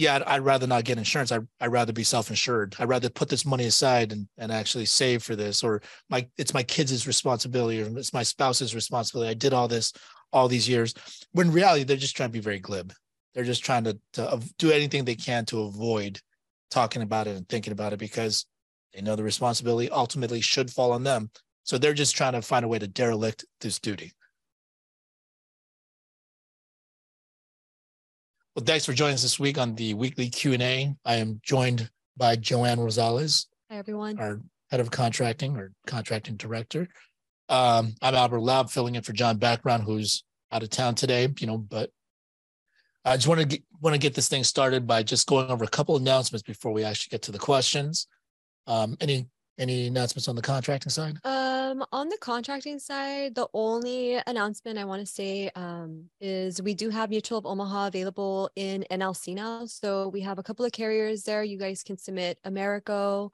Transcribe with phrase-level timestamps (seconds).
[0.00, 1.30] yeah, I'd, I'd rather not get insurance.
[1.30, 2.76] I, I'd rather be self-insured.
[2.78, 6.54] I'd rather put this money aside and, and actually save for this, or my it's
[6.54, 9.30] my kids' responsibility, or it's my spouse's responsibility.
[9.30, 9.92] I did all this
[10.32, 10.94] all these years.
[11.32, 12.94] When reality, they're just trying to be very glib.
[13.34, 16.18] They're just trying to, to do anything they can to avoid
[16.70, 18.46] talking about it and thinking about it because
[18.94, 21.30] they know the responsibility ultimately should fall on them.
[21.64, 24.12] So they're just trying to find a way to derelict this duty.
[28.56, 30.92] Well, thanks for joining us this week on the weekly Q&A.
[31.04, 33.46] I am joined by Joanne Rosales.
[33.70, 34.18] Hi, everyone.
[34.18, 34.40] Our
[34.72, 36.88] head of contracting or contracting director.
[37.48, 41.46] Um, I'm Albert Laub, filling in for John Background, who's out of town today, you
[41.46, 41.90] know, but
[43.04, 45.62] I just want to get, want to get this thing started by just going over
[45.62, 48.08] a couple announcements before we actually get to the questions.
[48.66, 49.28] Um, any
[49.60, 51.18] any announcements on the contracting side?
[51.24, 56.74] Um, on the contracting side, the only announcement I want to say um, is we
[56.74, 59.66] do have Mutual of Omaha available in NLC now.
[59.66, 61.44] So we have a couple of carriers there.
[61.44, 63.30] You guys can submit Americo,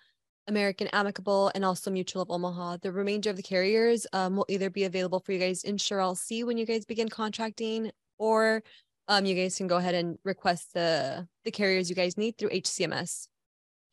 [0.49, 2.79] American Amicable, and also Mutual of Omaha.
[2.83, 5.99] The remainder of the carriers um, will either be available for you guys in sure
[5.99, 8.63] SureLC when you guys begin contracting, or
[9.09, 12.51] um, you guys can go ahead and request the the carriers you guys need through
[12.51, 13.29] HCMS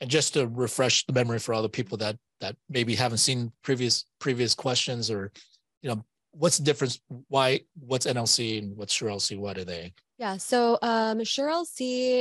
[0.02, 3.52] and just to refresh the memory for all the people that that maybe haven't seen
[3.64, 5.32] previous previous questions or
[5.82, 7.00] you know what's the difference?
[7.28, 9.94] Why what's nlc and what's surelc what are they?
[10.18, 10.38] Yeah.
[10.38, 11.80] So um surelc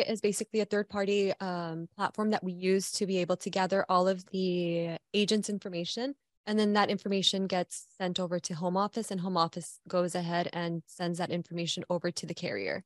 [0.09, 3.84] is basically a third party um, platform that we use to be able to gather
[3.89, 6.15] all of the agents information.
[6.45, 10.48] And then that information gets sent over to home office and home office goes ahead
[10.53, 12.84] and sends that information over to the carrier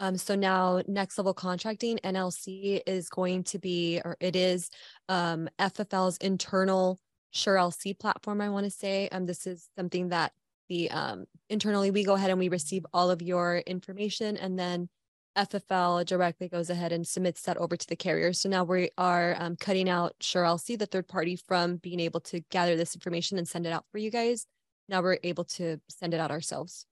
[0.00, 4.70] um, so now next level contracting NLC is going to be, or it is
[5.08, 6.98] um, FFL's internal
[7.34, 9.08] SureLC platform, I want to say.
[9.10, 10.32] Um, this is something that
[10.68, 14.88] the um, internally we go ahead and we receive all of your information and then
[15.36, 18.32] FFL directly goes ahead and submits that over to the carrier.
[18.32, 22.40] So now we are um, cutting out SureLC, the third party, from being able to
[22.50, 24.46] gather this information and send it out for you guys.
[24.88, 26.86] Now we're able to send it out ourselves.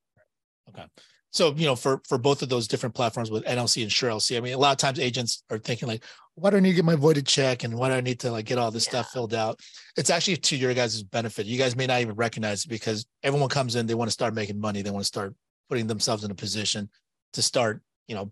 [0.68, 0.86] Okay
[1.32, 4.40] so you know for for both of those different platforms with nlc and surelc i
[4.40, 6.04] mean a lot of times agents are thinking like
[6.34, 7.64] why do i need to get my voided check?
[7.64, 8.90] And why do i need to like get all this yeah.
[8.90, 9.60] stuff filled out?
[9.96, 11.46] It's actually to your guys' benefit.
[11.46, 14.34] You guys may not even recognize it because everyone comes in they want to start
[14.34, 14.82] making money.
[14.82, 15.34] They want to start
[15.68, 16.88] putting themselves in a position
[17.34, 18.30] to start you know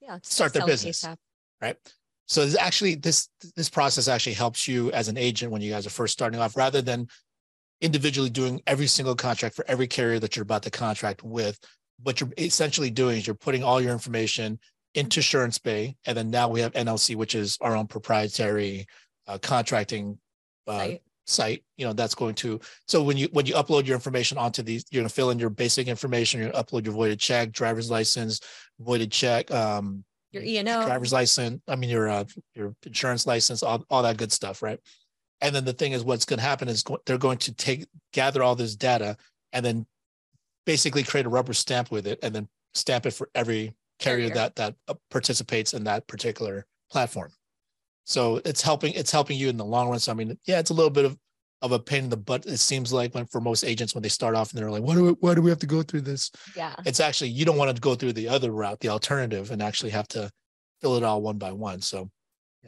[0.00, 1.16] yeah start their business ASAP.
[1.60, 1.76] right?
[2.26, 5.86] So this actually this this process actually helps you as an agent when you guys
[5.86, 7.08] are first starting off rather than
[7.80, 11.58] individually doing every single contract for every carrier that you're about to contract with
[12.02, 14.58] what you're essentially doing is you're putting all your information
[14.94, 18.86] into SuranceBay, and then now we have NLC, which is our own proprietary
[19.26, 20.18] uh, contracting
[20.66, 21.02] uh, site.
[21.26, 21.64] site.
[21.76, 24.84] You know that's going to so when you when you upload your information onto these,
[24.90, 26.40] you're going to fill in your basic information.
[26.40, 28.40] You're going to upload your voided check, driver's license,
[28.80, 31.60] voided check, um, your E and driver's license.
[31.68, 32.24] I mean your uh,
[32.54, 34.80] your insurance license, all all that good stuff, right?
[35.40, 37.86] And then the thing is, what's going to happen is go- they're going to take
[38.12, 39.16] gather all this data
[39.52, 39.86] and then
[40.70, 44.34] basically create a rubber stamp with it and then stamp it for every carrier, carrier.
[44.34, 47.32] that that uh, participates in that particular platform.
[48.04, 49.98] So it's helping it's helping you in the long run.
[49.98, 51.18] So I mean, yeah, it's a little bit of
[51.60, 52.46] of a pain in the butt.
[52.46, 54.94] It seems like when for most agents when they start off and they're like, why
[54.94, 56.30] do we, why do we have to go through this?
[56.54, 59.60] Yeah, it's actually you don't want to go through the other route, the alternative, and
[59.60, 60.30] actually have to
[60.80, 61.80] fill it all one by one.
[61.80, 62.10] So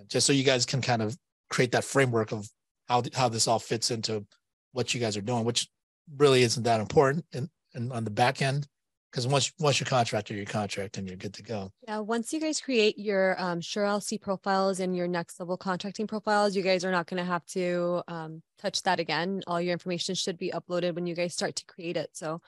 [0.08, 1.16] just so you guys can kind of
[1.50, 2.48] create that framework of
[2.88, 4.26] how how this all fits into
[4.72, 5.68] what you guys are doing, which
[6.16, 8.66] really isn't that important and and on the back end
[9.12, 11.70] because once once you're contracted, you're contract and you're good to go.
[11.86, 16.56] Yeah, once you guys create your um, SureLC profiles and your next level contracting profiles,
[16.56, 19.42] you guys are not going to have to um, touch that again.
[19.46, 22.10] All your information should be uploaded when you guys start to create it.
[22.14, 22.40] So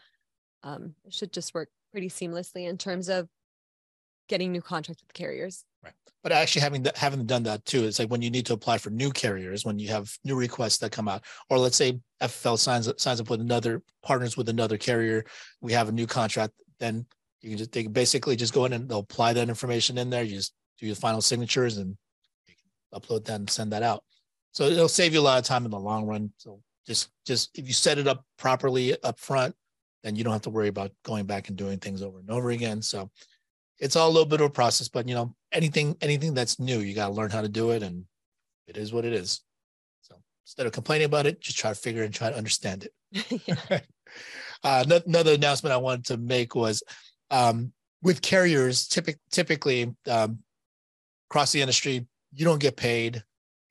[0.63, 3.29] um, it should just work pretty seamlessly in terms of
[4.29, 5.65] getting new contracts with carriers.
[5.83, 5.93] Right.
[6.23, 8.79] But actually having that, having done that too, it's like when you need to apply
[8.79, 12.59] for new carriers, when you have new requests that come out, or let's say FFL
[12.59, 15.25] signs signs up with another partners with another carrier,
[15.61, 17.07] we have a new contract, then
[17.43, 20.09] you can just they can basically just go in and they'll apply that information in
[20.09, 20.23] there.
[20.23, 21.97] You just do your final signatures and
[22.47, 24.03] you can upload that and send that out.
[24.53, 26.33] So it'll save you a lot of time in the long run.
[26.39, 29.55] So just just if you set it up properly up front,
[30.03, 32.51] then you don't have to worry about going back and doing things over and over
[32.51, 32.81] again.
[32.81, 33.11] So
[33.79, 36.79] it's all a little bit of a process, but you know, anything anything that's new,
[36.79, 38.05] you got to learn how to do it, and
[38.67, 39.43] it is what it is.
[40.03, 43.43] So instead of complaining about it, just try to figure and try to understand it.
[44.65, 46.83] uh, another announcement I wanted to make was
[47.31, 47.73] um,
[48.03, 50.39] with carriers, typic, typically um,
[51.31, 53.23] across the industry, you don't get paid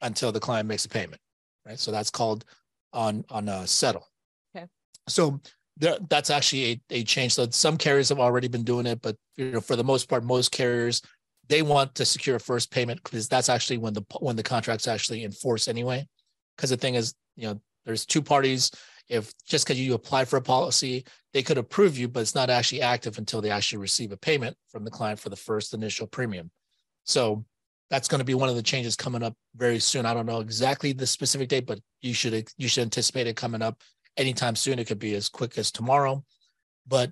[0.01, 1.21] until the client makes a payment,
[1.65, 1.79] right?
[1.79, 2.45] So that's called
[2.91, 4.07] on on a settle.
[4.55, 4.67] Okay.
[5.07, 5.39] So
[5.77, 7.33] there, that's actually a, a change.
[7.33, 10.23] So some carriers have already been doing it, but you know, for the most part,
[10.23, 11.01] most carriers
[11.49, 14.87] they want to secure a first payment because that's actually when the when the contract's
[14.87, 16.07] actually enforced anyway.
[16.55, 18.71] Because the thing is, you know, there's two parties.
[19.09, 21.03] If just because you apply for a policy,
[21.33, 24.55] they could approve you, but it's not actually active until they actually receive a payment
[24.69, 26.49] from the client for the first initial premium.
[27.03, 27.43] So
[27.89, 30.05] that's going to be one of the changes coming up very soon.
[30.05, 33.61] I don't know exactly the specific date, but you should you should anticipate it coming
[33.61, 33.81] up
[34.17, 34.79] anytime soon.
[34.79, 36.23] It could be as quick as tomorrow,
[36.87, 37.11] but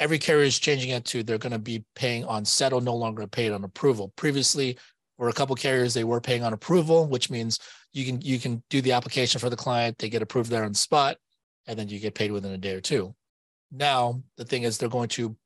[0.00, 3.26] every carrier is changing it to they're going to be paying on settle, no longer
[3.26, 4.12] paid on approval.
[4.16, 4.78] Previously,
[5.16, 7.58] for a couple carriers, they were paying on approval, which means
[7.92, 10.72] you can you can do the application for the client, they get approved there on
[10.72, 11.16] the spot,
[11.66, 13.14] and then you get paid within a day or two.
[13.72, 15.36] Now the thing is, they're going to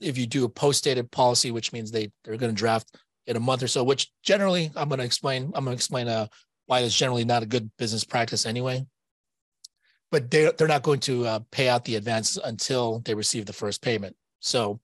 [0.00, 2.96] if you do a post dated policy, which means they they're going to draft
[3.28, 5.44] in a month or so, which generally I'm going to explain.
[5.54, 6.26] I'm going to explain uh,
[6.66, 8.84] why it's generally not a good business practice anyway
[10.12, 13.52] but they're, they're not going to uh, pay out the advance until they receive the
[13.52, 14.14] first payment.
[14.40, 14.78] So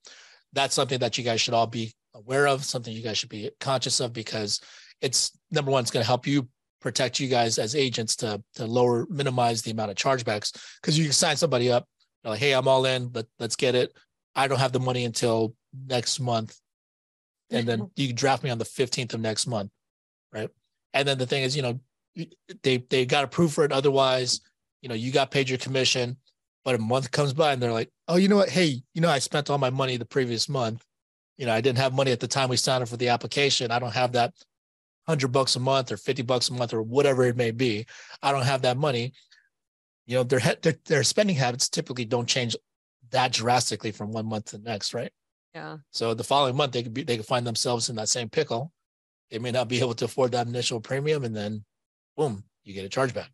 [0.54, 3.50] that's something that you guys should all be aware of, something you guys should be
[3.60, 4.60] conscious of because
[5.02, 6.48] it's number one, it's going to help you
[6.80, 11.04] protect you guys as agents to, to lower, minimize the amount of chargebacks because you
[11.04, 11.86] can sign somebody up,
[12.24, 13.92] like, hey, I'm all in, but let's get it.
[14.34, 15.54] I don't have the money until
[15.86, 16.58] next month.
[17.50, 19.70] And then you can draft me on the 15th of next month.
[20.32, 20.48] Right.
[20.94, 21.80] And then the thing is, you know,
[22.62, 23.72] they they got approved for it.
[23.72, 24.40] Otherwise,
[24.80, 26.16] you know, you got paid your commission,
[26.64, 28.48] but a month comes by and they're like, oh, you know what?
[28.48, 30.84] Hey, you know, I spent all my money the previous month.
[31.36, 33.70] You know, I didn't have money at the time we signed up for the application.
[33.70, 34.34] I don't have that
[35.06, 37.86] hundred bucks a month or 50 bucks a month or whatever it may be.
[38.22, 39.12] I don't have that money.
[40.06, 42.56] You know, their, their, their spending habits typically don't change
[43.10, 45.12] that drastically from one month to the next, right?
[45.54, 45.78] Yeah.
[45.90, 48.72] So the following month they could be they could find themselves in that same pickle.
[49.30, 51.64] They may not be able to afford that initial premium, and then
[52.16, 53.28] boom, you get a chargeback.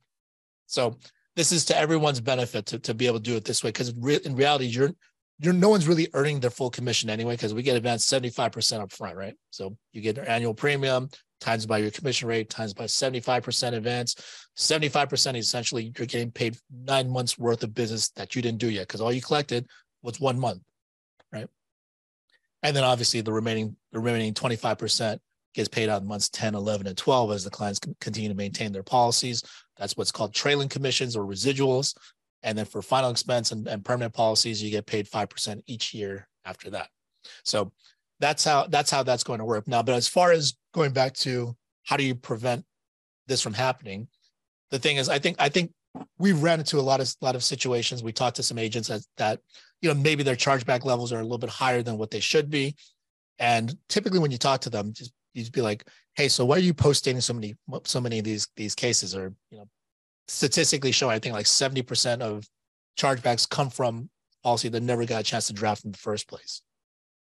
[0.67, 0.99] So
[1.37, 3.69] this is to everyone's benefit to, to be able to do it this way.
[3.69, 4.93] Because re- in reality you're
[5.41, 8.93] you're no one's really earning their full commission anyway because we get advanced 75% up
[8.93, 9.35] front right?
[9.51, 11.11] So you get your annual premium
[11.41, 14.15] times by your commission rate times by 75% advance.
[14.57, 18.87] 75% essentially you're getting paid nine months worth of business that you didn't do yet
[18.87, 19.67] because all you collected
[20.03, 20.63] was one month
[21.33, 21.49] right?
[22.63, 25.19] And then obviously the remaining the remaining 25%
[25.55, 28.73] gets paid out in months 10 11 and 12 as the clients continue to maintain
[28.73, 29.43] their policies
[29.79, 31.97] that's what's called trailing commissions or residuals.
[32.43, 36.29] And then for final expense and, and permanent policies, you get paid 5% each year
[36.45, 36.89] after that.
[37.43, 37.73] So
[38.21, 39.67] that's how that's how that's going to work.
[39.67, 42.65] Now, but as far as going back to how do you prevent
[43.27, 44.09] this from happening,
[44.71, 45.73] the thing is, I think I think
[46.19, 48.03] we've ran into a lot of lot of situations.
[48.03, 49.41] We talked to some agents that, that
[49.81, 52.51] you know maybe their chargeback levels are a little bit higher than what they should
[52.51, 52.77] be,
[53.39, 55.85] and typically when you talk to them, just you'd be like,
[56.15, 57.55] hey, so why are you posting so many
[57.85, 59.15] so many of these these cases?
[59.15, 59.69] Or you know,
[60.29, 62.49] statistically showing, I think like seventy percent of
[62.99, 64.09] chargebacks come from
[64.43, 66.63] policy that never got a chance to draft in the first place.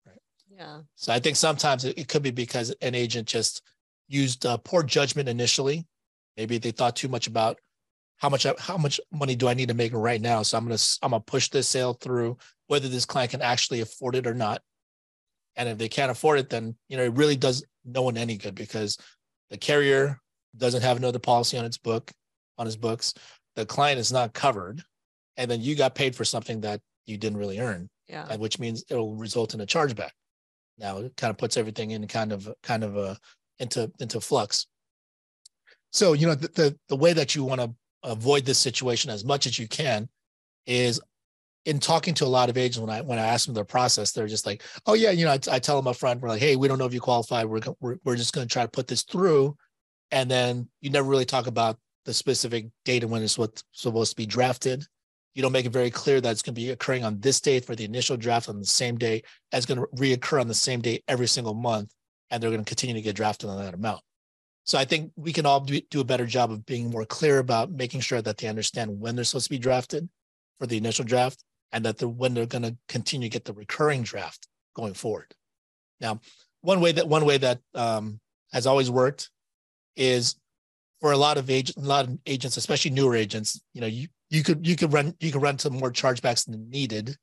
[0.06, 0.18] Right.
[0.50, 0.82] Yeah.
[0.96, 3.62] So I think sometimes it, it could be because an agent just
[4.08, 5.86] used uh, poor judgment initially.
[6.38, 7.60] Maybe they thought too much about
[8.18, 10.44] how much how much money do I need to make right now.
[10.44, 12.38] So I'm gonna I'm gonna push this sale through,
[12.68, 14.62] whether this client can actually afford it or not.
[15.56, 18.38] And if they can't afford it, then you know it really does no one any
[18.38, 18.98] good because
[19.50, 20.20] the carrier
[20.58, 22.12] doesn't have another policy on its book
[22.58, 23.14] on his books.
[23.56, 24.82] The client is not covered,
[25.38, 27.90] and then you got paid for something that you didn't really earn.
[28.08, 30.12] Yeah, which means it will result in a chargeback.
[30.78, 33.18] Now it kind of puts everything in kind of kind of a
[33.60, 34.68] into into flux.
[35.92, 37.74] So you know the the, the way that you want to
[38.04, 40.10] avoid this situation as much as you can
[40.66, 41.00] is
[41.66, 44.12] in talking to a lot of agents when I when I ask them their process,
[44.12, 46.42] they're just like, oh yeah, you know, I, I tell them up front, we're like,
[46.42, 47.44] hey, we don't know if you qualify.
[47.44, 49.56] We're we're, we're just going to try to put this through,
[50.12, 54.12] and then you never really talk about the specific date and when it's what's supposed
[54.12, 54.84] to be drafted.
[55.34, 57.64] You don't make it very clear that it's going to be occurring on this date
[57.64, 59.24] for the initial draft on the same day.
[59.54, 61.94] It's going to reoccur on the same day every single month,
[62.30, 64.02] and they're going to continue to get drafted on that amount.
[64.64, 67.38] So I think we can all do, do a better job of being more clear
[67.40, 70.10] about making sure that they understand when they're supposed to be drafted
[70.60, 73.54] for the initial draft and that they're, when they're going to continue to get the
[73.54, 75.34] recurring draft going forward.
[76.00, 76.20] Now,
[76.62, 78.20] one way that one way that um,
[78.54, 79.30] has always worked
[79.96, 80.36] is
[81.00, 84.08] for a lot of agent, a lot of agents, especially newer agents, you know, you
[84.30, 87.18] you could you could run you could run some more chargebacks than needed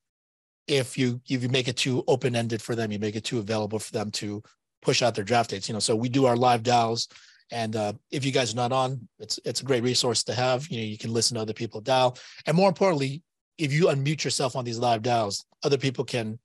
[0.69, 3.38] if you if you make it too open ended for them, you make it too
[3.38, 4.43] available for them to
[4.83, 5.69] push out their draft dates.
[5.69, 7.09] You know, so we do our live dials,
[7.50, 10.69] and uh, if you guys are not on, it's it's a great resource to have.
[10.69, 13.23] You know, you can listen to other people dial, and more importantly,
[13.59, 16.38] if you unmute yourself on these live dials, other people can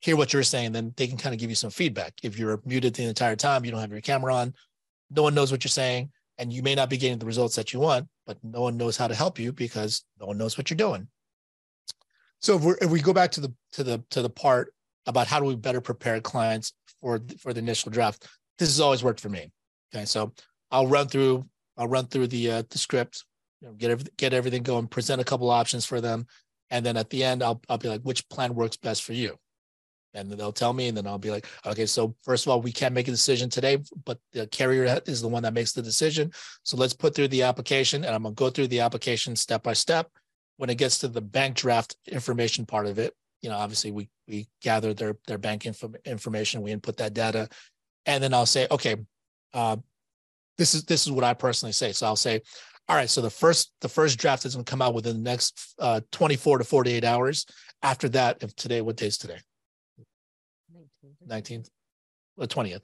[0.00, 2.14] hear what you're saying, then they can kind of give you some feedback.
[2.22, 4.54] If you're muted the entire time, you don't have your camera on,
[5.10, 7.72] no one knows what you're saying, and you may not be getting the results that
[7.72, 10.70] you want, but no one knows how to help you because no one knows what
[10.70, 11.06] you're doing.
[12.38, 14.72] So if, we if we go back to the to the to the part
[15.06, 18.26] about how do we better prepare clients for for the initial draft.
[18.58, 19.50] This has always worked for me.
[19.94, 20.32] Okay, so
[20.70, 21.44] I'll run through
[21.76, 23.24] I'll run through the uh, the script,
[23.60, 26.26] you know, get every, get everything going, present a couple options for them,
[26.70, 29.36] and then at the end I'll I'll be like, which plan works best for you,
[30.14, 32.72] and they'll tell me, and then I'll be like, okay, so first of all, we
[32.72, 36.32] can't make a decision today, but the carrier is the one that makes the decision.
[36.62, 39.72] So let's put through the application, and I'm gonna go through the application step by
[39.72, 40.10] step.
[40.56, 44.08] When it gets to the bank draft information part of it, you know, obviously we
[44.28, 47.48] we gather their their bank info, information, we input that data,
[48.06, 48.96] and then I'll say, okay,
[49.54, 49.76] uh,
[50.58, 51.92] this is this is what I personally say.
[51.92, 52.42] So I'll say,
[52.90, 55.30] all right, so the first the first draft is going to come out within the
[55.30, 57.46] next uh, 24 to 48 hours.
[57.84, 59.38] After that, if today, what day is today?
[61.28, 61.68] 19th,
[62.36, 62.82] the 20th.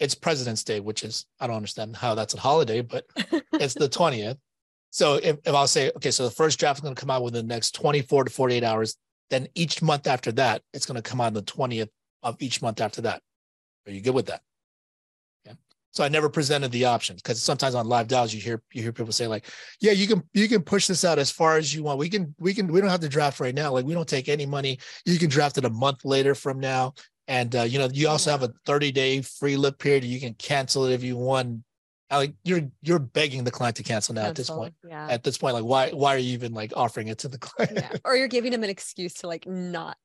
[0.00, 3.04] It's President's Day, which is I don't understand how that's a holiday, but
[3.52, 4.38] it's the 20th.
[4.88, 7.22] So if, if I'll say, okay, so the first draft is going to come out
[7.22, 8.96] within the next 24 to 48 hours,
[9.28, 11.90] then each month after that, it's going to come out on the 20th
[12.22, 13.20] of each month after that.
[13.86, 14.40] Are you good with that?
[15.94, 18.92] So I never presented the options because sometimes on live dials you hear you hear
[18.92, 19.46] people say like,
[19.80, 22.00] yeah, you can you can push this out as far as you want.
[22.00, 23.72] We can we can we don't have to draft right now.
[23.72, 24.80] Like we don't take any money.
[25.06, 26.94] You can draft it a month later from now.
[27.28, 30.02] And uh, you know you also have a 30 day free look period.
[30.02, 31.62] You can cancel it if you want.
[32.10, 34.74] Like you're you're begging the client to cancel now cancel, at this point.
[34.88, 35.06] Yeah.
[35.08, 37.72] At this point, like why why are you even like offering it to the client?
[37.76, 37.98] Yeah.
[38.04, 39.96] Or you're giving them an excuse to like not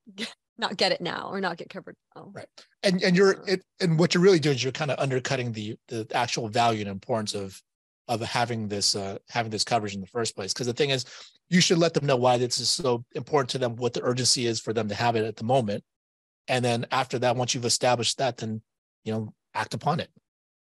[0.60, 1.96] not get it now or not get covered.
[2.16, 2.32] Oh.
[2.34, 2.48] Right.
[2.84, 5.78] And and you're it, and what you're really doing is you're kind of undercutting the
[5.88, 7.62] the actual value and importance of
[8.08, 10.54] of having this uh having this coverage in the first place.
[10.54, 11.06] Because the thing is,
[11.50, 14.46] you should let them know why this is so important to them, what the urgency
[14.46, 15.84] is for them to have it at the moment.
[16.48, 18.62] And then after that, once you've established that, then
[19.04, 20.10] you know, act upon it.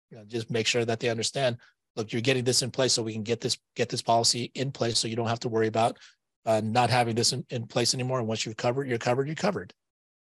[0.10, 1.58] You know, just make sure that they understand,
[1.96, 4.72] look, you're getting this in place so we can get this get this policy in
[4.72, 5.98] place so you don't have to worry about
[6.46, 8.20] uh, not having this in, in place anymore.
[8.20, 9.74] And once you've covered, you're covered, you're covered.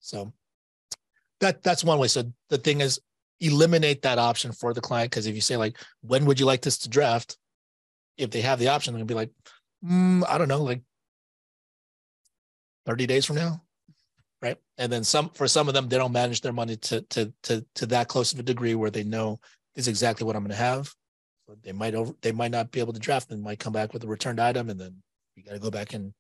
[0.06, 0.32] So
[1.40, 2.08] that that's one way.
[2.08, 3.00] So the thing is
[3.42, 6.62] eliminate that option for the client because if you say like, when would you like
[6.62, 7.38] this to draft?
[8.18, 9.32] If they have the option, they're gonna be like,
[9.84, 10.84] mm, I don't know, like
[12.86, 13.62] 30 days from now.
[14.42, 14.58] Right.
[14.78, 17.66] And then some for some of them, they don't manage their money to to to
[17.76, 19.40] to that close of a degree where they know
[19.74, 20.94] this is exactly what I'm gonna have.
[21.48, 23.92] So they might over they might not be able to draft and might come back
[23.92, 25.02] with a returned item and then
[25.36, 26.14] you got to go back and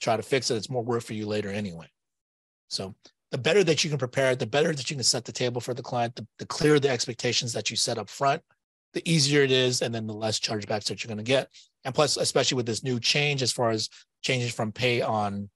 [0.00, 0.56] try to fix it.
[0.56, 1.88] It's more work for you later anyway.
[2.68, 2.94] So
[3.30, 5.74] the better that you can prepare, the better that you can set the table for
[5.74, 8.42] the client, the, the clearer the expectations that you set up front,
[8.92, 11.48] the easier it is, and then the less chargebacks that you're going to get.
[11.84, 13.88] And plus, especially with this new change, as far as
[14.22, 15.48] changes from pay on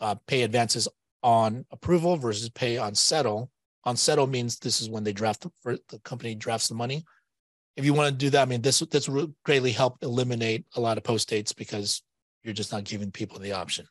[0.00, 0.88] uh, pay advances
[1.22, 3.50] on approval versus pay on settle.
[3.84, 7.04] On settle means this is when they draft the, the company drafts the money.
[7.76, 10.80] If you want to do that, I mean, this this will greatly help eliminate a
[10.80, 12.02] lot of post dates because
[12.42, 13.86] you're just not giving people the option.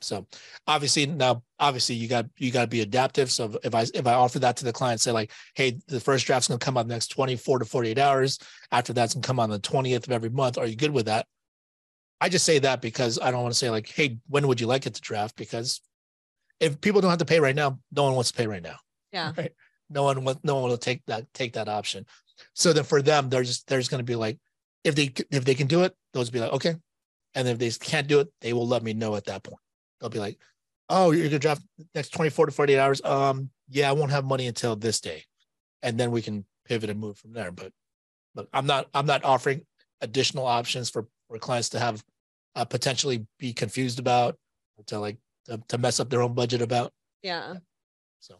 [0.00, 0.26] So
[0.66, 3.30] obviously now, obviously you got you got to be adaptive.
[3.30, 6.26] So if I if I offer that to the client, say like, hey, the first
[6.26, 8.38] draft's gonna come out the next 24 to 48 hours.
[8.72, 10.58] After that's gonna come on the 20th of every month.
[10.58, 11.26] Are you good with that?
[12.20, 14.66] I just say that because I don't want to say like, hey, when would you
[14.66, 15.36] like it to draft?
[15.36, 15.80] Because
[16.60, 18.76] if people don't have to pay right now, no one wants to pay right now.
[19.12, 19.32] Yeah.
[19.36, 19.52] Right?
[19.90, 22.06] No one wants no one will take that take that option.
[22.54, 24.38] So then for them, there's there's gonna be like,
[24.82, 26.76] if they if they can do it, those be like, okay.
[27.36, 29.58] And if they can't do it, they will let me know at that point
[30.04, 30.38] they'll be like,
[30.90, 31.62] "Oh, you're gonna draft
[31.94, 35.24] next 24 to 48 hours." Um, yeah, I won't have money until this day,
[35.82, 37.50] and then we can pivot and move from there.
[37.50, 37.72] But,
[38.34, 39.62] but I'm not I'm not offering
[40.02, 42.04] additional options for for clients to have
[42.54, 44.36] uh, potentially be confused about
[44.86, 46.92] to like to, to mess up their own budget about.
[47.22, 47.54] Yeah.
[47.54, 47.58] yeah.
[48.20, 48.36] So,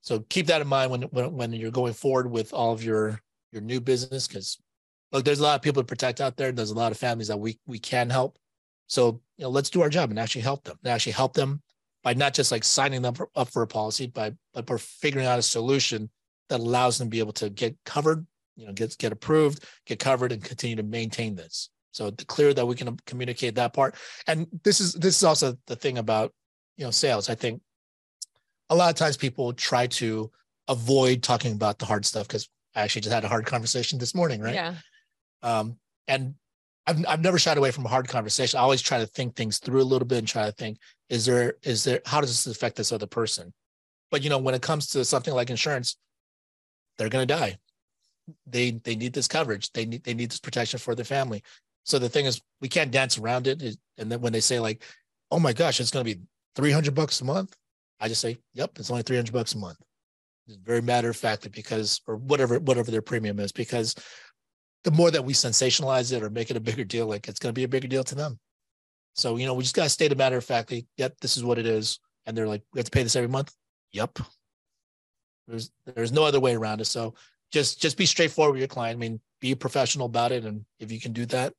[0.00, 3.20] so keep that in mind when when when you're going forward with all of your
[3.52, 4.58] your new business because
[5.12, 6.50] look, there's a lot of people to protect out there.
[6.50, 8.36] There's a lot of families that we we can help.
[8.92, 10.78] So, you know, let's do our job and actually help them.
[10.84, 11.62] And actually help them
[12.04, 15.26] by not just like signing them for, up for a policy, but but for figuring
[15.26, 16.10] out a solution
[16.50, 19.98] that allows them to be able to get covered, you know, get get approved, get
[19.98, 21.70] covered, and continue to maintain this.
[21.92, 23.94] So it's clear that we can communicate that part.
[24.26, 26.34] And this is this is also the thing about
[26.76, 27.30] you know sales.
[27.30, 27.62] I think
[28.68, 30.30] a lot of times people try to
[30.68, 34.14] avoid talking about the hard stuff because I actually just had a hard conversation this
[34.14, 34.54] morning, right?
[34.54, 34.74] Yeah.
[35.42, 36.34] Um, and
[36.86, 38.58] I've I've never shied away from a hard conversation.
[38.58, 41.24] I always try to think things through a little bit and try to think, is
[41.26, 43.52] there is there how does this affect this other person?
[44.10, 45.96] But you know, when it comes to something like insurance,
[46.98, 47.58] they're gonna die.
[48.46, 49.70] They they need this coverage.
[49.72, 51.42] They need they need this protection for their family.
[51.84, 53.62] So the thing is, we can't dance around it.
[53.98, 54.82] And then when they say like,
[55.30, 56.22] "Oh my gosh, it's going to be
[56.54, 57.56] three hundred bucks a month,"
[58.00, 59.78] I just say, "Yep, it's only three hundred bucks a month."
[60.46, 63.94] It's very matter of fact because, or whatever whatever their premium is, because
[64.84, 67.52] the more that we sensationalize it or make it a bigger deal, like it's going
[67.52, 68.38] to be a bigger deal to them.
[69.14, 71.44] So, you know, we just got to state a matter of factly, yep, this is
[71.44, 72.00] what it is.
[72.26, 73.54] And they're like, we have to pay this every month.
[73.92, 74.18] Yep.
[75.48, 76.86] There's there's no other way around it.
[76.86, 77.14] So
[77.52, 78.96] just just be straightforward with your client.
[78.96, 81.52] I mean, be professional about it, and if you can do that,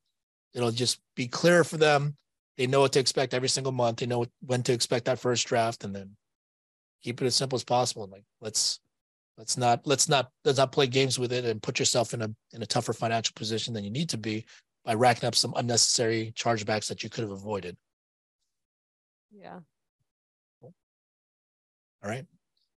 [0.54, 2.16] it'll just be clear for them.
[2.58, 3.98] They know what to expect every single month.
[3.98, 6.16] They know when to expect that first draft, and then
[7.04, 8.04] keep it as simple as possible.
[8.04, 8.80] And Like let's
[9.38, 12.30] let's not let's not let's not play games with it and put yourself in a
[12.54, 14.46] in a tougher financial position than you need to be
[14.86, 17.78] by racking up some unnecessary chargebacks that you could have avoided.
[19.32, 19.60] Yeah.
[20.62, 20.72] All
[22.10, 22.26] right.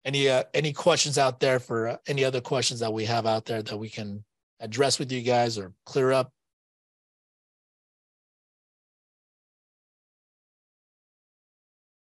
[0.05, 3.45] Any uh, any questions out there for uh, any other questions that we have out
[3.45, 4.23] there that we can
[4.59, 6.31] address with you guys or clear up?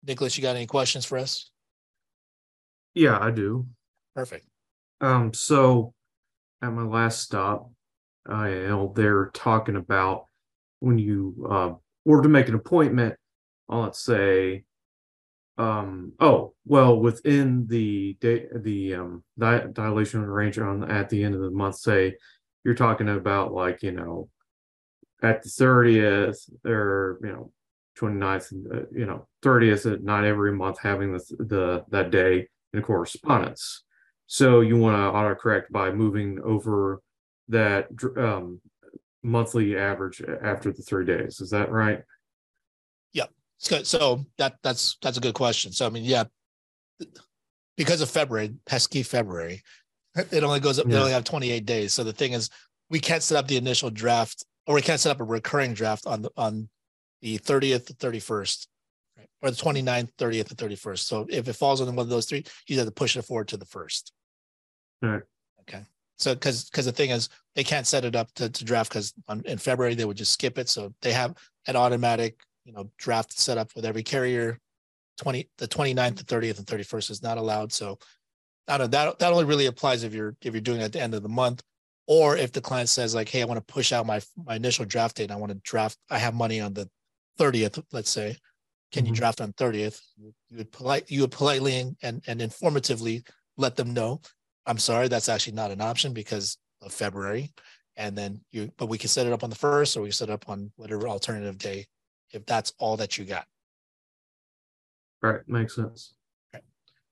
[0.06, 1.50] Nicholas, you got any questions for us?
[2.94, 3.66] Yeah, I do.
[4.14, 4.47] Perfect.
[5.00, 5.95] Um, so
[6.62, 7.71] at my last stop,
[8.26, 10.26] I held there talking about
[10.81, 11.73] when you uh
[12.05, 13.14] were to make an appointment
[13.69, 14.64] on let's say
[15.59, 21.35] um oh well within the day the um di- dilation range on at the end
[21.35, 22.17] of the month say
[22.64, 24.29] you're talking about like you know
[25.23, 27.52] at the 30th or you know
[27.99, 32.81] 29th uh, you know 30th at not every month having the the that day in
[32.81, 33.85] correspondence
[34.32, 37.02] so you want to autocorrect by moving over
[37.49, 38.60] that um,
[39.25, 41.40] monthly average after the three days.
[41.40, 42.04] Is that right?
[43.12, 43.30] Yep.
[43.58, 45.72] So, so that that's that's a good question.
[45.72, 46.25] So I mean, yeah,
[47.76, 49.64] because of February, pesky February,
[50.30, 50.87] it only goes up.
[50.87, 50.92] Yeah.
[50.92, 51.92] They only have 28 days.
[51.92, 52.50] So the thing is,
[52.88, 56.06] we can't set up the initial draft, or we can't set up a recurring draft
[56.06, 56.68] on the on
[57.20, 58.68] the 30th, 31st,
[59.18, 59.28] right?
[59.42, 61.00] or the 29th, 30th, and 31st.
[61.00, 63.49] So if it falls on one of those three, you have to push it forward
[63.49, 64.12] to the first.
[65.02, 65.23] Right.
[65.62, 65.83] Okay.
[66.19, 69.14] So because because the thing is they can't set it up to, to draft because
[69.45, 70.69] in February they would just skip it.
[70.69, 71.35] So they have
[71.66, 74.59] an automatic, you know, draft set up with every carrier.
[75.19, 77.73] 20 the 29th, the 30th, and 31st is not allowed.
[77.73, 77.99] So
[78.69, 80.92] I don't know, that that only really applies if you're if you're doing it at
[80.92, 81.62] the end of the month,
[82.07, 84.85] or if the client says like, hey, I want to push out my my initial
[84.85, 85.31] draft date.
[85.31, 86.88] I want to draft, I have money on the
[87.38, 88.37] 30th, let's say.
[88.92, 89.14] Can mm-hmm.
[89.14, 90.01] you draft on 30th?
[90.16, 94.20] You would polite you would politely and, and informatively let them know
[94.70, 97.52] I'm sorry, that's actually not an option because of February.
[97.96, 100.12] And then you, but we can set it up on the first or we can
[100.12, 101.87] set it up on whatever alternative day
[102.30, 103.46] if that's all that you got.
[105.22, 105.40] Right.
[105.48, 106.14] Makes sense.
[106.54, 106.62] Right.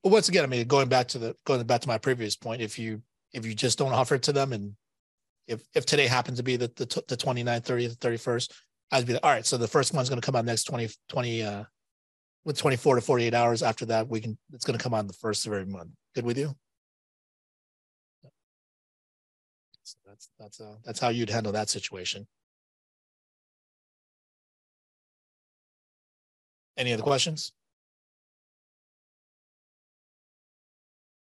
[0.04, 2.62] But once again, I mean, going back to the, going back to my previous point,
[2.62, 4.74] if you, if you just don't offer it to them and
[5.48, 8.52] if, if today happens to be the, the, the 29th, 30th, 31st,
[8.92, 10.90] I'd be like, all right, so the first one's going to come out next 20,
[11.08, 11.64] 20, uh,
[12.44, 15.12] with 24 to 48 hours after that, we can, it's going to come on the
[15.12, 15.90] first of every month.
[16.14, 16.54] Good with you?
[20.18, 22.26] That's that's uh, that's how you'd handle that situation.
[26.76, 27.52] Any other questions?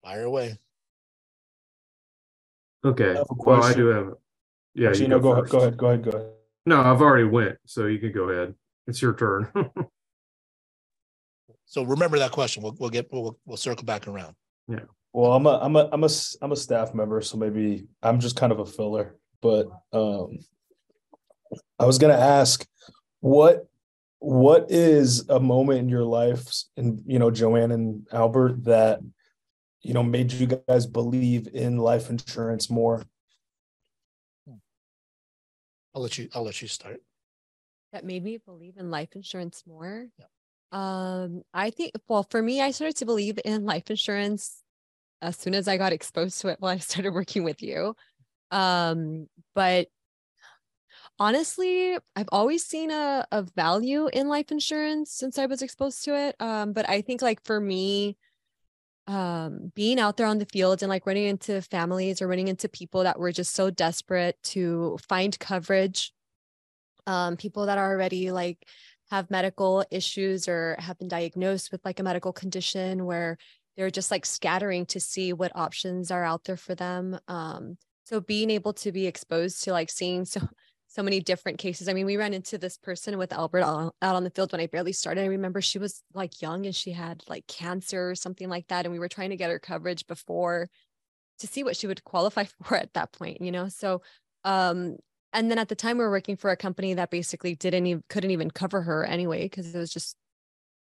[0.02, 0.58] Fire away.
[2.84, 3.16] Okay.
[3.16, 4.14] I well, I do have.
[4.74, 5.48] Yeah, Actually, you no, go, go ahead.
[5.50, 5.76] Go ahead.
[5.76, 6.02] Go ahead.
[6.02, 6.30] Go ahead.
[6.64, 8.54] No, I've already went, so you can go ahead.
[8.86, 9.48] It's your turn.
[11.66, 12.62] so remember that question.
[12.62, 14.34] We'll we'll get we'll we'll circle back around.
[14.68, 14.80] Yeah.
[15.12, 16.08] Well, I'm a I'm a I'm a
[16.40, 19.16] I'm a staff member, so maybe I'm just kind of a filler.
[19.42, 20.38] But um,
[21.78, 22.66] I was gonna ask,
[23.20, 23.66] what
[24.20, 26.46] what is a moment in your life,
[26.76, 29.00] and you know, Joanne and Albert, that
[29.82, 33.02] you know made you guys believe in life insurance more?
[35.94, 36.28] I'll let you.
[36.34, 37.02] I'll let you start.
[37.92, 40.06] That made me believe in life insurance more.
[40.18, 40.24] Yeah.
[40.72, 41.92] Um, I think.
[42.08, 44.61] Well, for me, I started to believe in life insurance
[45.22, 47.94] as soon as I got exposed to it while I started working with you.
[48.50, 49.86] Um, but
[51.18, 56.16] honestly, I've always seen a, a value in life insurance since I was exposed to
[56.16, 56.36] it.
[56.40, 58.16] Um, but I think like for me,
[59.06, 62.68] um, being out there on the field and like running into families or running into
[62.68, 66.12] people that were just so desperate to find coverage,
[67.06, 68.58] um, people that are already like
[69.10, 73.38] have medical issues or have been diagnosed with like a medical condition where
[73.76, 78.20] they're just like scattering to see what options are out there for them um, so
[78.20, 80.40] being able to be exposed to like seeing so
[80.92, 81.88] so many different cases.
[81.88, 84.66] I mean we ran into this person with albert out on the field when i
[84.66, 85.22] barely started.
[85.22, 88.84] I remember she was like young and she had like cancer or something like that
[88.84, 90.68] and we were trying to get her coverage before
[91.38, 93.68] to see what she would qualify for at that point you know?
[93.68, 94.02] So
[94.44, 94.96] um
[95.32, 98.04] and then at the time we were working for a company that basically didn't even
[98.10, 100.16] couldn't even cover her anyway because it was just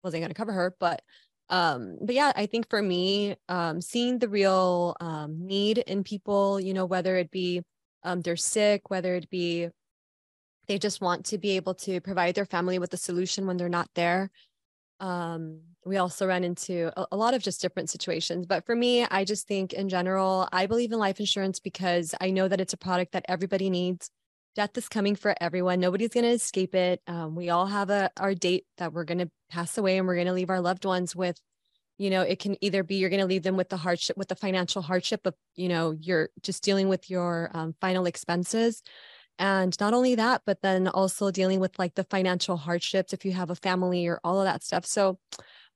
[0.04, 1.04] wasn't going to cover her but
[1.52, 6.60] um but yeah i think for me um seeing the real um need in people
[6.60, 7.62] you know whether it be
[8.04, 9.70] um they're sick whether it be
[10.68, 13.70] they just want to be able to provide their family with a solution when they're
[13.70, 14.32] not there
[15.02, 18.48] Um, we also run into a, a lot of just different situations.
[18.48, 22.32] But for me, I just think in general, I believe in life insurance because I
[22.32, 24.12] know that it's a product that everybody needs.
[24.56, 25.80] Death is coming for everyone.
[25.80, 27.02] Nobody's going to escape it.
[27.08, 30.16] Um, we all have a our date that we're going to pass away, and we're
[30.16, 31.40] going to leave our loved ones with.
[31.98, 34.28] You know, it can either be you're going to leave them with the hardship, with
[34.28, 38.82] the financial hardship of, you know, you're just dealing with your um, final expenses,
[39.38, 43.34] and not only that, but then also dealing with like the financial hardships if you
[43.34, 44.86] have a family or all of that stuff.
[44.86, 45.20] So,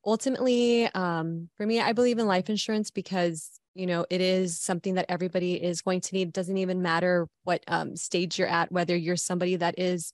[0.05, 4.95] ultimately um, for me i believe in life insurance because you know it is something
[4.95, 8.71] that everybody is going to need it doesn't even matter what um, stage you're at
[8.71, 10.11] whether you're somebody that is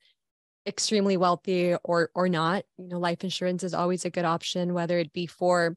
[0.68, 5.00] extremely wealthy or or not you know life insurance is always a good option whether
[5.00, 5.76] it be for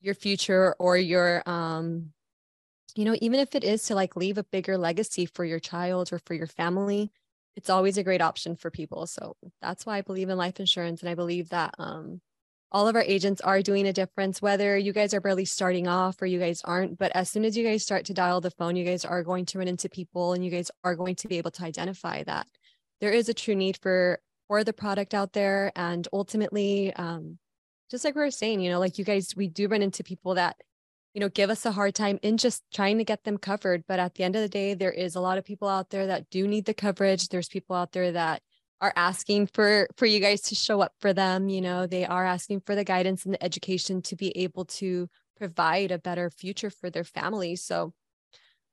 [0.00, 2.12] your future or your um
[2.94, 6.12] you know even if it is to like leave a bigger legacy for your child
[6.12, 7.10] or for your family
[7.56, 9.06] it's always a great option for people.
[9.06, 12.20] So that's why i believe in life insurance and i believe that um
[12.72, 16.20] all of our agents are doing a difference, whether you guys are barely starting off
[16.20, 16.98] or you guys aren't.
[16.98, 19.46] But as soon as you guys start to dial the phone, you guys are going
[19.46, 22.46] to run into people and you guys are going to be able to identify that
[23.00, 25.72] there is a true need for for the product out there.
[25.76, 27.38] And ultimately, um,
[27.90, 30.34] just like we were saying, you know, like you guys, we do run into people
[30.34, 30.56] that,
[31.14, 33.84] you know, give us a hard time in just trying to get them covered.
[33.86, 36.06] But at the end of the day, there is a lot of people out there
[36.06, 37.28] that do need the coverage.
[37.28, 38.42] There's people out there that
[38.80, 42.26] are asking for for you guys to show up for them you know they are
[42.26, 46.70] asking for the guidance and the education to be able to provide a better future
[46.70, 47.92] for their families so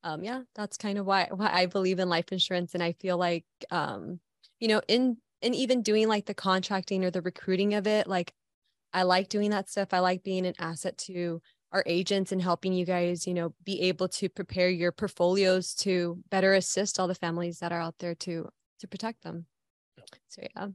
[0.04, 2.74] um yeah that's kind of why why I believe in life insurance.
[2.74, 4.20] And I feel like um
[4.60, 8.34] you know in in even doing like the contracting or the recruiting of it like
[8.94, 9.90] I like doing that stuff.
[9.92, 13.82] I like being an asset to our agents and helping you guys you know be
[13.82, 18.16] able to prepare your portfolios to better assist all the families that are out there
[18.16, 19.46] to to protect them
[20.28, 20.68] so yeah.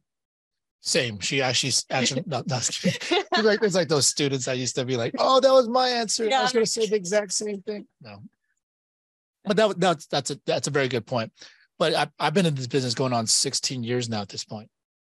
[0.81, 1.19] Same.
[1.19, 4.97] She actually actually no, no, it's like it's like those students I used to be
[4.97, 6.25] like, oh, that was my answer.
[6.25, 6.41] Yeah.
[6.41, 7.87] I was gonna say the exact same thing.
[8.01, 8.23] No.
[9.45, 11.33] But that that's that's a that's a very good point.
[11.79, 14.69] But I, I've been in this business going on 16 years now at this point.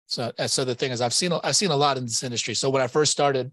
[0.07, 2.55] So so the thing is I've seen I've seen a lot in this industry.
[2.55, 3.51] So when I first started,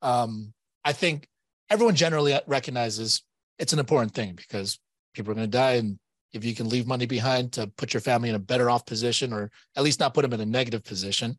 [0.00, 0.52] um,
[0.84, 1.28] I think
[1.70, 3.22] everyone generally recognizes
[3.58, 4.78] it's an important thing because
[5.14, 5.98] people are going to die and
[6.32, 9.32] if you can leave money behind to put your family in a better off position
[9.32, 11.38] or at least not put them in a negative position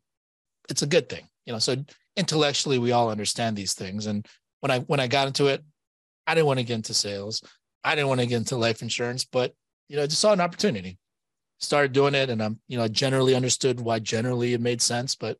[0.68, 1.58] it's a good thing you know?
[1.58, 1.76] So
[2.16, 4.06] intellectually we all understand these things.
[4.06, 4.26] And
[4.60, 5.62] when i when i got into it
[6.26, 7.42] i didn't want to get into sales.
[7.82, 9.54] I didn't want to get into life insurance but
[9.88, 10.98] you know I just saw an opportunity.
[11.60, 15.14] Started doing it and i'm you know i generally understood why generally it made sense
[15.14, 15.38] but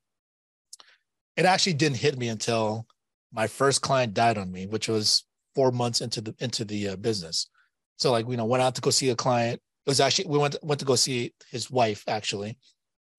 [1.37, 2.87] it actually didn't hit me until
[3.33, 6.97] my first client died on me which was four months into the into the uh,
[6.97, 7.49] business
[7.97, 9.61] so like you know went out to go see a client.
[9.87, 12.59] It was actually we went went to go see his wife actually,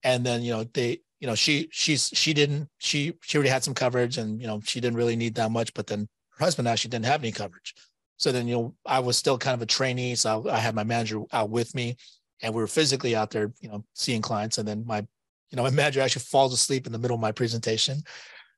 [0.02, 3.64] and then you know they you know she she's she didn't she she already had
[3.64, 6.08] some coverage and you know she didn't really need that much, but then
[6.38, 7.74] her husband actually didn't have any coverage.
[8.18, 10.74] So then you know I was still kind of a trainee, so I, I had
[10.74, 11.96] my manager out with me,
[12.42, 14.98] and we were physically out there you know seeing clients, and then my
[15.50, 18.02] you know my manager actually falls asleep in the middle of my presentation.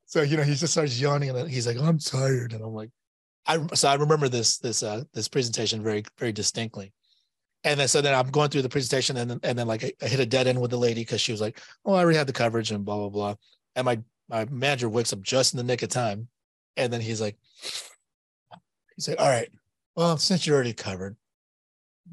[0.06, 2.90] So you know he just starts yawning and he's like, "I'm tired," and I'm like,
[3.48, 6.92] I so I remember this this uh this presentation very very distinctly.
[7.64, 10.06] And then so then I'm going through the presentation and then and then like I,
[10.06, 12.28] hit a dead end with the lady because she was like, "Oh, I already had
[12.28, 13.34] the coverage and blah blah blah."
[13.74, 16.28] And my my manager wakes up just in the nick of time,
[16.76, 17.36] and then he's like,
[18.94, 19.50] he's like, "All right,
[19.96, 21.16] well since you're already covered,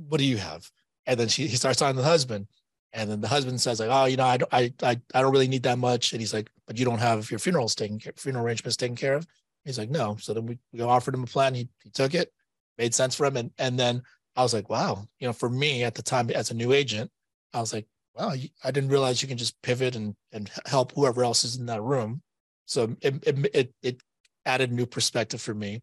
[0.08, 0.71] what do you have?"
[1.06, 2.48] And then she he starts on the husband,
[2.93, 5.34] and then the husband says like, "Oh, you know, I don't I I, I don't
[5.34, 8.13] really need that much," and he's like, "But you don't have your funerals taken care,
[8.15, 9.28] funeral arrangements taken care of."
[9.65, 10.15] He's like, no.
[10.19, 11.56] So then we, we offered him a plan.
[11.56, 12.32] He, he took it,
[12.78, 13.36] made sense for him.
[13.36, 14.04] And, and then
[14.36, 17.10] I was like, wow, you know, for me at the time as a new agent,
[17.54, 21.23] I was like, wow, I didn't realize you can just pivot and, and help whoever
[21.23, 22.21] else is in that room.
[22.65, 24.01] So it, it, it, it
[24.45, 25.82] added new perspective for me.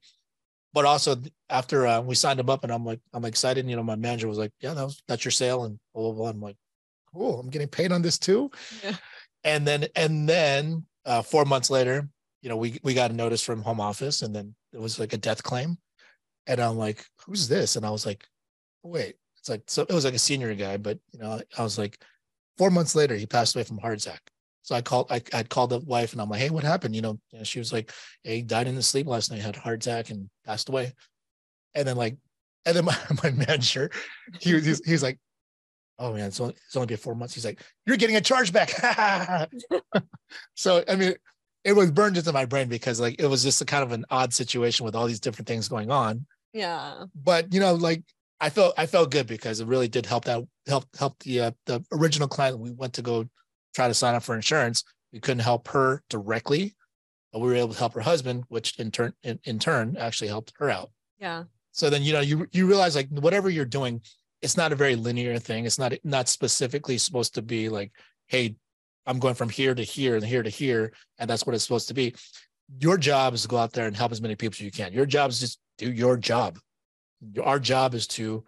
[0.73, 1.17] But also
[1.51, 3.69] after uh, we signed him up and I'm like, I'm excited.
[3.69, 6.13] You know, my manager was like, yeah, that was, that's your sale and blah, blah,
[6.13, 6.29] blah.
[6.29, 6.57] I'm like,
[7.13, 7.41] cool.
[7.41, 8.51] I'm getting paid on this too.
[8.83, 8.97] Yeah.
[9.45, 12.09] And then, and then uh, four months later,
[12.43, 15.13] you know, we we got a notice from home office and then it was like
[15.13, 15.79] a death claim.
[16.47, 17.77] And I'm like, who's this?
[17.77, 18.27] And I was like,
[18.83, 21.79] wait, it's like so it was like a senior guy, but you know, I was
[21.79, 21.99] like,
[22.59, 24.21] four months later, he passed away from heart attack.
[24.63, 26.95] So I called, I I called the wife and I'm like, hey, what happened?
[26.95, 29.57] You know, and she was like, hey, he died in his sleep last night, had
[29.57, 30.93] a heart attack and passed away.
[31.75, 32.17] And then like,
[32.65, 33.91] and then my, my manager,
[34.41, 35.19] he was he was like,
[35.99, 37.35] oh man, it's only it's only been four months.
[37.35, 38.71] He's like, you're getting a chargeback.
[40.55, 41.15] so I mean,
[41.65, 44.05] it was burned into my brain because like it was just a kind of an
[44.11, 46.27] odd situation with all these different things going on.
[46.53, 47.05] Yeah.
[47.15, 48.03] But you know, like
[48.41, 51.51] I felt I felt good because it really did help that help help the uh,
[51.67, 53.29] the original client we went to go
[53.75, 54.85] try to sign up for insurance.
[55.13, 56.75] We couldn't help her directly,
[57.33, 60.29] but we were able to help her husband, which in turn in, in turn actually
[60.29, 60.91] helped her out.
[61.19, 61.45] Yeah.
[61.71, 64.01] So then you know you you realize like whatever you're doing,
[64.43, 65.65] it's not a very linear thing.
[65.65, 67.93] It's not not specifically supposed to be like,
[68.27, 68.57] hey,
[69.07, 71.89] I'm going from here to here and here to here, and that's what it's supposed
[71.89, 72.15] to be.
[72.81, 74.93] Your job is to go out there and help as many people as you can.
[74.93, 76.59] Your job is just do your job.
[77.43, 78.45] Our job is to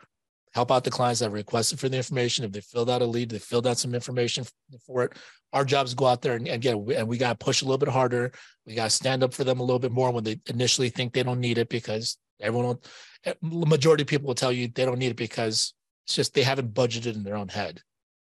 [0.53, 2.45] help out the clients that requested for the information.
[2.45, 4.45] If they filled out a lead, they filled out some information
[4.87, 5.13] for it.
[5.53, 6.77] Our job is to go out there and, and get.
[6.77, 8.33] And we got to push a little bit harder.
[8.67, 11.13] We got to stand up for them a little bit more when they initially think
[11.13, 12.83] they don't need it because everyone, will,
[13.25, 15.75] the majority of people will tell you they don't need it because
[16.07, 17.81] it's just they haven't budgeted in their own head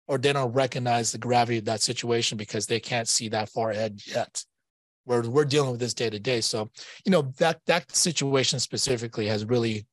[0.07, 3.71] or they don't recognize the gravity of that situation because they can't see that far
[3.71, 4.43] ahead yet.
[5.05, 6.41] We're, we're dealing with this day to day.
[6.41, 6.69] So,
[7.05, 9.85] you know, that that situation specifically has really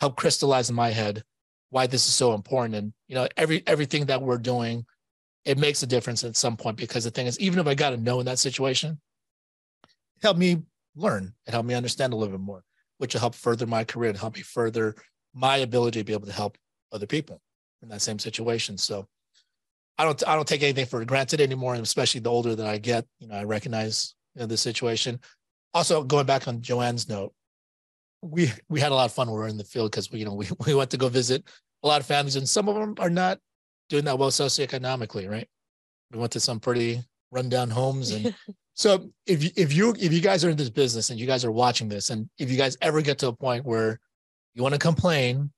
[0.00, 1.22] helped crystallize in my head
[1.70, 2.74] why this is so important.
[2.74, 4.84] And, you know, every everything that we're doing,
[5.44, 7.90] it makes a difference at some point because the thing is, even if I got
[7.90, 9.00] to know in that situation,
[9.84, 10.62] it helped me
[10.96, 12.64] learn, it helped me understand a little bit more,
[12.98, 14.96] which will help further my career and help me further
[15.34, 16.58] my ability to be able to help
[16.90, 17.40] other people
[17.82, 18.76] in that same situation.
[18.76, 19.06] So
[19.98, 22.78] I don't I don't take anything for granted anymore, and especially the older that I
[22.78, 25.18] get, you know, I recognize you know, the situation.
[25.74, 27.32] Also, going back on Joanne's note,
[28.22, 30.20] we we had a lot of fun when we were in the field because we
[30.20, 31.42] you know we we went to go visit
[31.82, 33.38] a lot of families, and some of them are not
[33.88, 35.48] doing that well socioeconomically, right?
[36.12, 38.34] We went to some pretty rundown homes, and
[38.74, 41.44] so if you, if you if you guys are in this business and you guys
[41.44, 43.98] are watching this, and if you guys ever get to a point where
[44.54, 45.50] you want to complain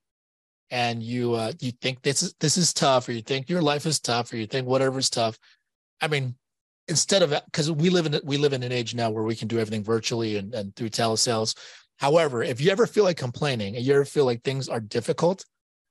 [0.71, 3.85] and you uh, you think this is this is tough, or you think your life
[3.85, 5.37] is tough, or you think whatever's tough,
[5.99, 6.35] I mean,
[6.87, 9.49] instead of because we live in we live in an age now where we can
[9.49, 11.55] do everything virtually and, and through telesales.
[11.97, 15.45] However, if you ever feel like complaining and you ever feel like things are difficult,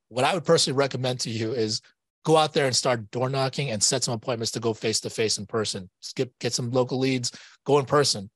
[0.08, 1.82] what I would personally recommend to you is
[2.24, 5.10] go out there and start door knocking and set some appointments to go face to
[5.10, 5.88] face in person.
[6.00, 7.32] Skip get some local leads,
[7.66, 8.30] go in person.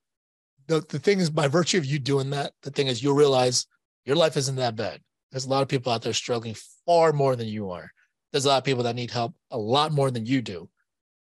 [0.66, 3.66] The the thing is, by virtue of you doing that, the thing is you'll realize
[4.04, 5.00] your life isn't that bad
[5.34, 6.54] there's a lot of people out there struggling
[6.86, 7.90] far more than you are.
[8.30, 10.68] There's a lot of people that need help a lot more than you do.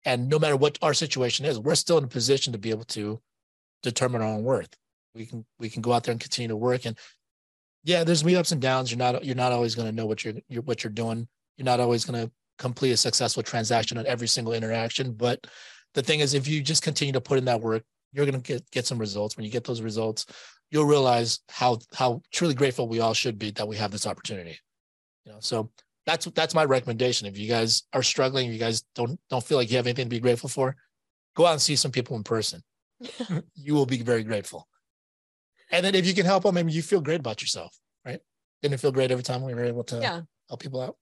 [0.04, 2.84] And no matter what our situation is, we're still in a position to be able
[2.84, 3.20] to
[3.82, 4.68] determine our own worth.
[5.16, 6.84] We can we can go out there and continue to work.
[6.84, 6.96] And
[7.82, 8.88] yeah, there's me ups and downs.
[8.88, 11.26] You're not you're not always going to know what you're, you're what you're doing.
[11.56, 15.14] You're not always going to complete a successful transaction on every single interaction.
[15.14, 15.44] But
[15.94, 18.52] the thing is, if you just continue to put in that work, you're going to
[18.52, 19.36] get get some results.
[19.36, 20.26] When you get those results,
[20.74, 24.58] you'll realize how how truly grateful we all should be that we have this opportunity.
[25.24, 25.70] You know, so
[26.04, 27.28] that's that's my recommendation.
[27.28, 30.10] If you guys are struggling, you guys don't don't feel like you have anything to
[30.10, 30.74] be grateful for,
[31.36, 32.60] go out and see some people in person.
[33.54, 34.66] you will be very grateful.
[35.70, 38.18] And then if you can help them, maybe you feel great about yourself, right?
[38.60, 40.20] Didn't it feel great every time we were able to yeah.
[40.48, 40.96] help people out?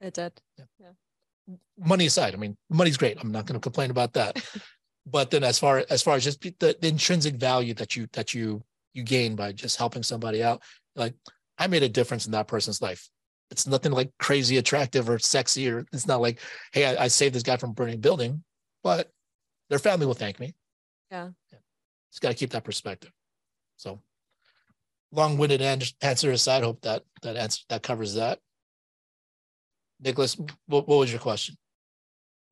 [0.00, 0.32] It did.
[0.58, 0.64] Yeah.
[0.80, 1.54] yeah.
[1.78, 3.18] Money aside, I mean, money's great.
[3.20, 4.44] I'm not going to complain about that.
[5.06, 8.34] but then as far as far as just the, the intrinsic value that you that
[8.34, 8.62] you
[8.94, 10.62] you gain by just helping somebody out.
[10.96, 11.14] Like
[11.58, 13.08] I made a difference in that person's life.
[13.50, 16.40] It's nothing like crazy attractive or sexy, or it's not like,
[16.72, 18.42] hey, I, I saved this guy from burning building,
[18.82, 19.10] but
[19.68, 20.54] their family will thank me.
[21.10, 21.28] Yeah.
[21.52, 21.58] yeah.
[22.10, 23.12] Just got to keep that perspective.
[23.76, 24.00] So
[25.12, 25.60] long-winded
[26.00, 28.38] answer aside, hope that that answer that covers that.
[30.00, 31.56] Nicholas, what, what was your question?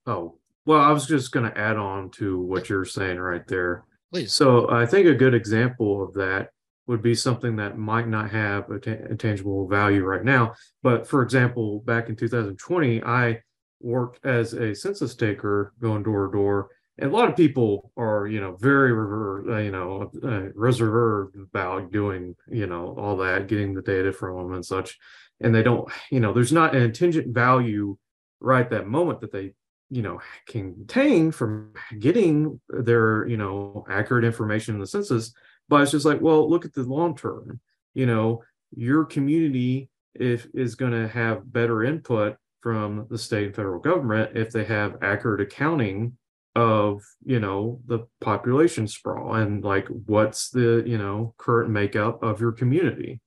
[0.07, 3.85] Oh, well, I was just going to add on to what you're saying right there.
[4.13, 4.33] Please.
[4.33, 6.51] So I think a good example of that
[6.87, 10.55] would be something that might not have a, t- a tangible value right now.
[10.83, 13.41] But for example, back in 2020, I
[13.81, 16.71] worked as a census taker going door to door.
[16.99, 21.93] And a lot of people are, you know, very, uh, you know, uh, reserved about
[21.93, 24.99] doing, you know, all that, getting the data from them and such.
[25.41, 27.97] And they don't, you know, there's not an intingent value
[28.41, 29.55] right that moment that they
[29.91, 35.35] you know can obtain from getting their you know accurate information in the census
[35.71, 37.61] but it's just like well look at the long term.
[37.95, 38.43] You know
[38.77, 44.37] your community if is going to have better input from the state and federal government
[44.37, 46.17] if they have accurate accounting
[46.57, 52.41] of you know the population sprawl and like what's the you know current makeup of
[52.41, 53.21] your community.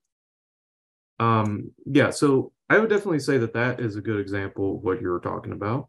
[1.19, 5.01] Um yeah so i would definitely say that that is a good example of what
[5.01, 5.87] you were talking about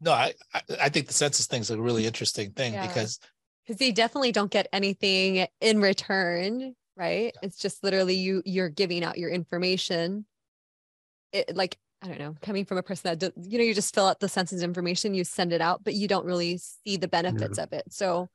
[0.00, 0.34] no, I
[0.80, 2.86] I think the census thing is a really interesting thing yeah.
[2.86, 3.18] because
[3.64, 7.32] because they definitely don't get anything in return, right?
[7.34, 7.40] Yeah.
[7.42, 10.26] It's just literally you you're giving out your information.
[11.32, 14.06] It like I don't know, coming from a person that you know you just fill
[14.06, 17.58] out the census information, you send it out, but you don't really see the benefits
[17.58, 17.64] yeah.
[17.64, 17.84] of it.
[17.90, 18.28] So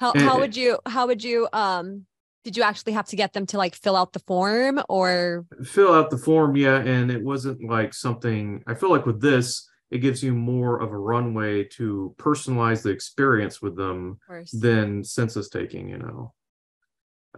[0.00, 2.06] how how would you how would you um
[2.42, 5.92] did you actually have to get them to like fill out the form or fill
[5.92, 9.98] out the form yeah and it wasn't like something i feel like with this it
[9.98, 14.18] gives you more of a runway to personalize the experience with them
[14.52, 15.88] than census taking.
[15.88, 16.34] You know,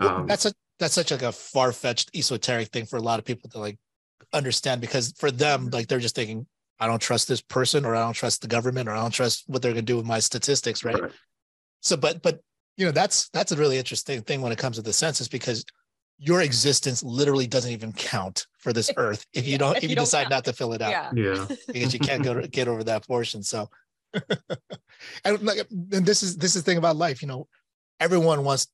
[0.00, 3.48] Um, that's a that's such like a far-fetched esoteric thing for a lot of people
[3.50, 3.78] to like
[4.32, 6.46] understand because for them like they're just thinking
[6.80, 9.44] i don't trust this person or i don't trust the government or i don't trust
[9.46, 11.00] what they're going to do with my statistics right?
[11.00, 11.12] Right.
[11.80, 12.40] so but but
[12.76, 15.64] you know that's that's a really interesting thing when it comes to the census because
[16.24, 19.82] your existence literally doesn't even count for this earth if you Yeah, don't if if,
[19.84, 21.10] you you, don't decide count not to fill it out yeah.
[21.16, 23.42] yeah, because you can't go to, get over that portion.
[23.42, 23.68] So,
[25.24, 27.22] and like, and this is this is the thing about life.
[27.22, 27.48] You know,
[28.00, 28.68] everyone wants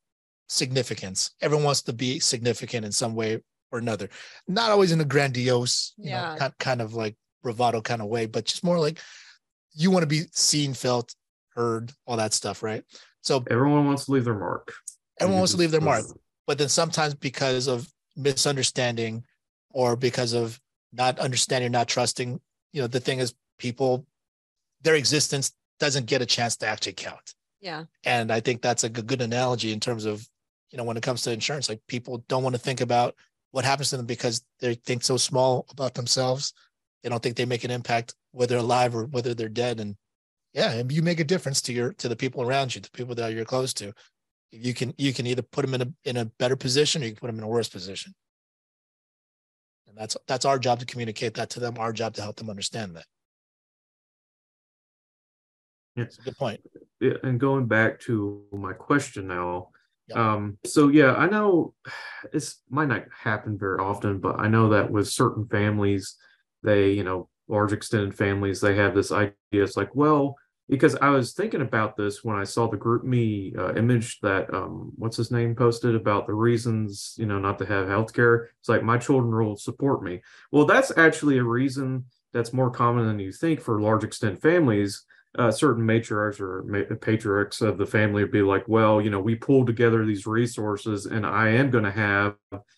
[0.48, 1.34] significance.
[1.40, 4.08] Everyone wants to be significant in some way or another.
[4.46, 6.32] Not always in a grandiose, you Yeah.
[6.32, 8.98] know, kind, kind of like bravado kind of way, but just more like
[9.72, 11.14] you want to be seen, felt,
[11.54, 12.82] heard, all that stuff, right?
[13.22, 14.72] So everyone wants to leave their mark.
[15.20, 16.16] everyone wants to leave their mark, just-
[16.48, 19.22] but then sometimes because of misunderstanding
[19.70, 20.58] or because of
[20.92, 22.40] not understanding not trusting
[22.72, 24.04] you know the thing is people
[24.82, 27.34] their existence doesn't get a chance to actually count.
[27.60, 27.84] Yeah.
[28.04, 30.26] and i think that's a good, analogy in terms of
[30.70, 33.14] you know when it comes to insurance like people don't want to think about
[33.50, 36.52] what happens to them because they think so small about themselves.
[37.02, 39.80] They don't think they make an impact whether they're alive or whether they're dead.
[39.80, 39.96] And
[40.54, 43.14] yeah and you make a difference to your to the people around you the people
[43.14, 43.92] that you're close to
[44.50, 47.12] you can you can either put them in a in a better position or you
[47.12, 48.14] can put them in a worse position.
[49.86, 52.50] And that's that's our job to communicate that to them our job to help them
[52.50, 53.06] understand that.
[55.96, 56.04] Yeah.
[56.04, 56.60] it's a good point.
[57.00, 59.68] Yeah, and going back to my question now
[60.14, 61.74] um so yeah i know
[62.32, 66.16] it's might not happen very often but i know that with certain families
[66.62, 70.36] they you know large extended families they have this idea it's like well
[70.68, 74.92] because i was thinking about this when i saw the GroupMe uh, image that um
[74.96, 78.68] what's his name posted about the reasons you know not to have health care it's
[78.68, 80.20] like my children will support me.
[80.52, 85.04] Well that's actually a reason that's more common than you think for large extended families.
[85.38, 89.20] Uh, certain matriarchs or ma- patriarchs of the family would be like, well, you know,
[89.20, 92.34] we pulled together these resources and I am going to have,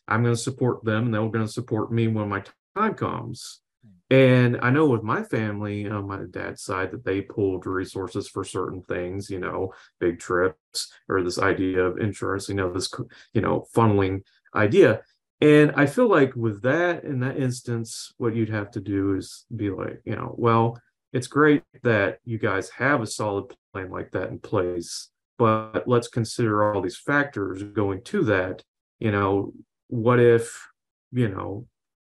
[0.08, 2.42] I'm going to support them and they're going to support me when my
[2.76, 3.60] time comes.
[4.10, 8.42] And I know with my family on my dad's side that they pulled resources for
[8.42, 12.92] certain things, you know, big trips or this idea of insurance, you know, this,
[13.32, 14.22] you know, funneling
[14.54, 15.02] idea.
[15.40, 19.46] And I feel like with that, in that instance, what you'd have to do is
[19.54, 20.80] be like, you know, well,
[21.12, 26.08] it's great that you guys have a solid plan like that in place, but let's
[26.08, 28.62] consider all these factors going to that.
[28.98, 29.52] You know,
[29.86, 30.68] what if,
[31.12, 31.66] you know,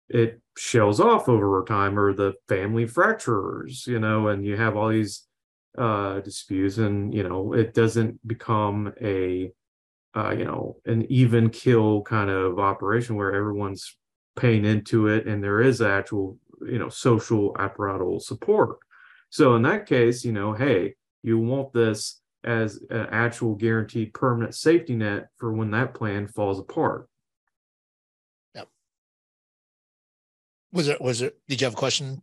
[0.10, 4.90] it shells off over time or the family fractures, you know, and you have all
[4.90, 5.28] these
[5.78, 9.50] uh disputes and you know it doesn't become a
[10.18, 13.96] uh you know an even kill kind of operation where everyone's
[14.36, 18.80] paying into it and there is actual you know social apparatus support
[19.32, 24.54] so in that case, you know, hey, you want this as an actual guaranteed permanent
[24.54, 27.08] safety net for when that plan falls apart.
[30.72, 32.22] Was there was there did you have a question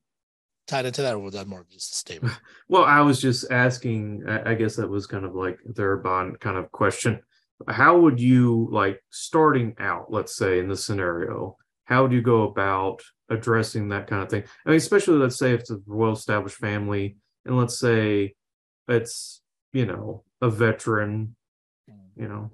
[0.67, 2.35] tied into that or was that more just a statement
[2.69, 6.59] Well, I was just asking, I guess that was kind of like their bond kind
[6.59, 7.21] of question.
[7.67, 11.57] How would you like starting out, let's say in this scenario,
[11.87, 14.45] how would you go about addressing that kind of thing?
[14.67, 18.35] I mean, especially let's say if it's a well established family and let's say
[18.87, 19.41] it's,
[19.73, 21.35] you know, a veteran,
[22.17, 22.51] you know.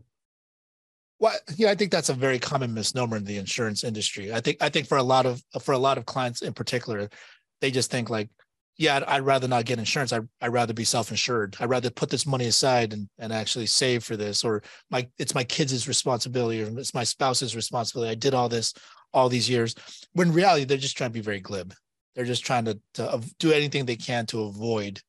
[1.21, 4.33] Well, yeah, I think that's a very common misnomer in the insurance industry.
[4.33, 7.09] I think I think for a lot of for a lot of clients in particular,
[7.61, 8.29] they just think like,
[8.77, 10.13] yeah, I'd, I'd rather not get insurance.
[10.13, 11.57] I I'd rather be self-insured.
[11.61, 15.35] I'd rather put this money aside and and actually save for this, or my it's
[15.35, 18.11] my kids' responsibility, or it's my spouse's responsibility.
[18.11, 18.75] I did all this
[19.13, 19.75] all these years.
[20.13, 21.73] When in reality, they're just trying to be very glib.
[22.15, 25.01] They're just trying to to do anything they can to avoid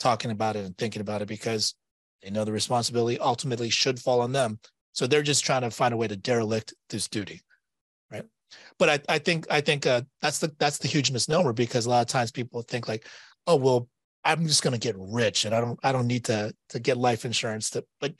[0.00, 1.76] talking about it and thinking about it because
[2.22, 4.58] they know the responsibility ultimately should fall on them.
[4.92, 7.40] So they're just trying to find a way to derelict this duty,
[8.10, 8.24] right?
[8.78, 11.90] But I, I think I think uh, that's the that's the huge misnomer because a
[11.90, 13.06] lot of times people think like,
[13.46, 13.88] oh well,
[14.24, 16.96] I'm just going to get rich and I don't I don't need to to get
[16.96, 17.70] life insurance.
[17.70, 18.14] To but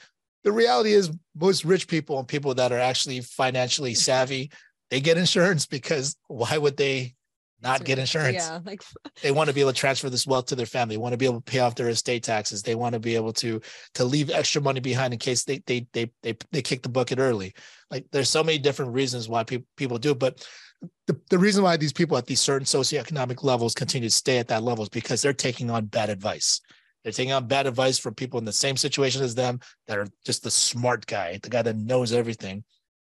[0.45, 4.51] the reality is most rich people and people that are actually financially savvy,
[4.91, 7.15] they get insurance because why would they
[7.63, 8.37] not get insurance?
[8.37, 8.61] Yeah.
[8.65, 8.83] Like
[9.23, 11.19] they want to be able to transfer this wealth to their family They want to
[11.19, 13.61] be able to pay off their estate taxes they want to be able to
[13.95, 17.19] to leave extra money behind in case they they they they, they kick the bucket
[17.19, 17.55] early
[17.91, 20.47] like there's so many different reasons why people people do it but
[21.07, 24.49] the, the reason why these people at these certain socioeconomic levels continue to stay at
[24.49, 26.61] that level is because they're taking on bad advice
[27.03, 30.07] they're taking on bad advice from people in the same situation as them that are
[30.25, 32.65] just the smart guy the guy that knows everything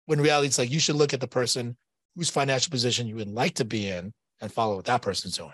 [0.06, 1.76] when reality it's like you should look at the person
[2.16, 5.52] whose financial position you would like to be in and follow what that person's doing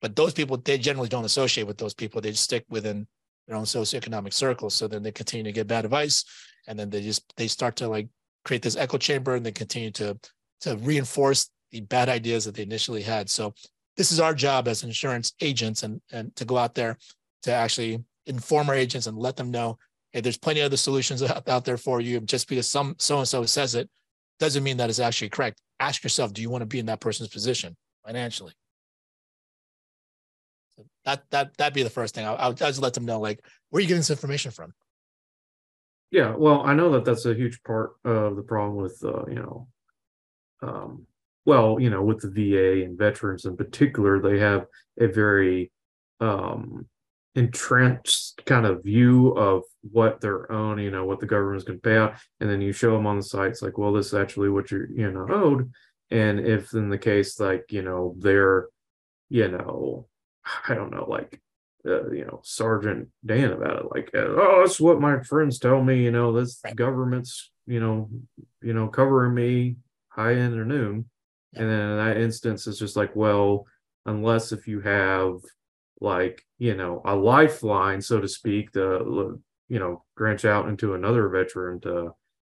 [0.00, 2.20] But those people, they generally don't associate with those people.
[2.20, 3.06] They just stick within
[3.46, 4.74] their own socioeconomic circles.
[4.74, 6.24] So then they continue to get bad advice.
[6.68, 8.08] And then they just they start to like
[8.44, 10.18] create this echo chamber and they continue to
[10.60, 13.28] to reinforce the bad ideas that they initially had.
[13.30, 13.54] So
[13.96, 16.96] this is our job as insurance agents and and to go out there
[17.42, 19.78] to actually inform our agents and let them know
[20.12, 23.18] hey there's plenty of other solutions out, out there for you just because some so
[23.18, 23.88] and so says it
[24.38, 27.00] doesn't mean that it's actually correct ask yourself do you want to be in that
[27.00, 28.52] person's position financially.
[30.76, 32.26] So that that that'd be the first thing.
[32.26, 34.72] I, I just let them know like where are you getting this information from?
[36.12, 39.36] Yeah, well, I know that that's a huge part of the problem with, uh, you
[39.36, 39.68] know,
[40.62, 41.06] um,
[41.46, 44.66] well, you know, with the VA and veterans in particular, they have
[45.00, 45.72] a very
[46.20, 46.86] um,
[47.34, 51.82] entrenched kind of view of what their own, you know, what the government's going to
[51.82, 54.50] pay out, and then you show them on the sites like, well, this is actually
[54.50, 55.72] what you're, you know, owed,
[56.12, 58.68] and if in the case like, you know, they're,
[59.28, 60.06] you know,
[60.68, 61.40] I don't know, like
[61.86, 63.86] uh, you know, Sergeant Dan about it.
[63.90, 66.04] Like, uh, oh, that's what my friends tell me.
[66.04, 66.76] You know, this Right.
[66.76, 68.08] government's, you know,
[68.60, 69.76] you know, covering me
[70.08, 71.08] high end or noon.
[71.54, 73.66] And then in that instance, it's just like, well,
[74.06, 75.40] unless if you have
[76.00, 81.28] like, you know, a lifeline, so to speak, to you know, branch out into another
[81.28, 82.12] veteran to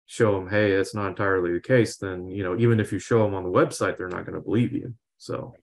[0.06, 1.96] show them, hey, that's not entirely the case.
[1.96, 4.44] Then you know, even if you show them on the website, they're not going to
[4.44, 4.94] believe you.
[5.18, 5.54] So.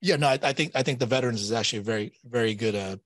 [0.00, 2.74] Yeah, no, I, I think I think the veterans is actually a very very good
[2.74, 2.96] uh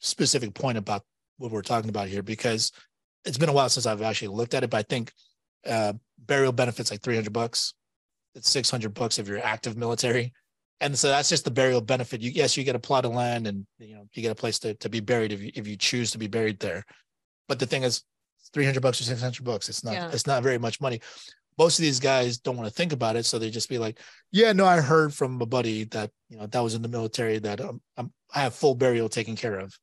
[0.00, 1.02] specific point about
[1.38, 2.72] what we're talking about here because
[3.24, 5.12] it's been a while since I've actually looked at it, but I think
[5.66, 7.74] uh burial benefits like 300 bucks.
[8.34, 10.32] It's 600 bucks if you're active military.
[10.80, 12.20] And so that's just the burial benefit.
[12.20, 14.58] You yes, you get a plot of land and you know, you get a place
[14.60, 16.84] to, to be buried if you if you choose to be buried there.
[17.46, 18.02] But the thing is
[18.52, 19.68] 300 bucks or 600 bucks.
[19.68, 20.10] It's not Yeah.
[20.12, 21.00] it's not very much money.
[21.58, 23.98] Most of these guys don't want to think about it, so they just be like,
[24.30, 27.38] yeah, no, I heard from a buddy that you know that was in the military
[27.40, 29.76] that um, I'm, I have full burial taken care of.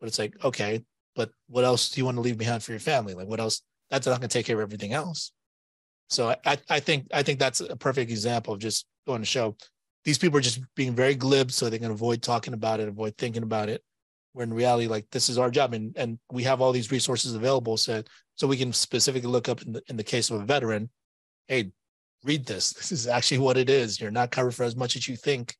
[0.00, 0.82] But it's like, okay,
[1.14, 3.14] but what else do you want to leave behind for your family?
[3.14, 3.62] Like, what else?
[3.90, 5.32] That's not going to take care of everything else.
[6.08, 9.26] So I, I, I think I think that's a perfect example of just going to
[9.26, 9.56] show
[10.04, 13.16] these people are just being very glib, so they can avoid talking about it, avoid
[13.18, 13.82] thinking about it.
[14.32, 17.34] Where in reality, like this is our job, and and we have all these resources
[17.34, 18.02] available, so
[18.34, 20.88] so we can specifically look up in the in the case of a veteran,
[21.48, 21.72] hey,
[22.24, 22.72] read this.
[22.76, 24.00] This is actually what it is.
[24.00, 25.56] You're not covered for as much as you think.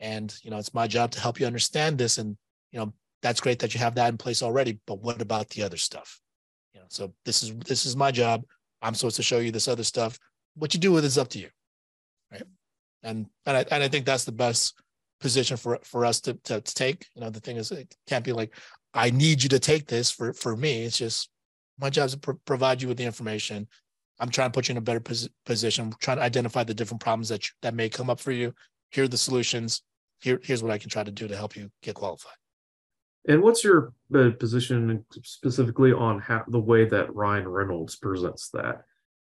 [0.00, 2.18] And, you know, it's my job to help you understand this.
[2.18, 2.36] And,
[2.72, 2.92] you know,
[3.22, 4.78] that's great that you have that in place already.
[4.86, 6.20] But what about the other stuff?
[6.74, 8.44] You know, so this is this is my job.
[8.82, 10.18] I'm supposed to show you this other stuff.
[10.56, 11.48] What you do with it is up to you.
[12.30, 12.42] Right.
[13.02, 14.74] And and I and I think that's the best
[15.24, 17.06] position for for us to, to, to take.
[17.14, 18.54] You know, the thing is it can't be like,
[18.92, 20.84] I need you to take this for for me.
[20.84, 21.30] It's just
[21.80, 23.66] my job is to pro- provide you with the information
[24.20, 25.86] I'm trying to put you in a better pos- position.
[25.86, 28.54] I'm trying to identify the different problems that you, that may come up for you.
[28.90, 29.82] Here are the solutions.
[30.20, 32.34] Here, here's what I can try to do to help you get qualified.
[33.26, 38.82] And what's your uh, position specifically on how the way that Ryan Reynolds presents that?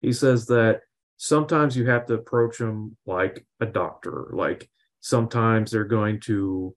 [0.01, 0.81] He says that
[1.17, 4.31] sometimes you have to approach him like a doctor.
[4.33, 4.69] Like
[5.03, 6.75] sometimes they're going to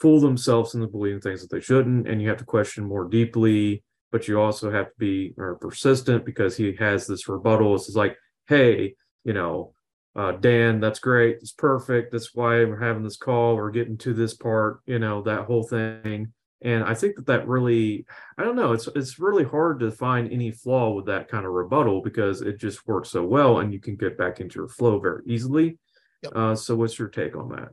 [0.00, 3.84] fool themselves into believing things that they shouldn't, and you have to question more deeply.
[4.10, 7.74] But you also have to be persistent because he has this rebuttal.
[7.76, 8.94] It's like, hey,
[9.24, 9.72] you know,
[10.14, 11.36] uh, Dan, that's great.
[11.36, 12.12] It's perfect.
[12.12, 13.56] That's why we're having this call.
[13.56, 16.32] We're getting to this part, you know, that whole thing.
[16.60, 18.04] And I think that that really,
[18.38, 21.52] I don't know, it's it's really hard to find any flaw with that kind of
[21.52, 25.00] rebuttal because it just works so well, and you can get back into your flow
[25.00, 25.78] very easily.
[26.22, 26.32] Yep.
[26.34, 27.70] Uh, so, what's your take on that?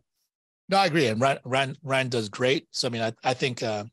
[0.69, 1.07] No, I agree.
[1.07, 2.67] And Ryan, Ryan, Ryan does great.
[2.71, 3.85] So, I mean, I, I think, uh,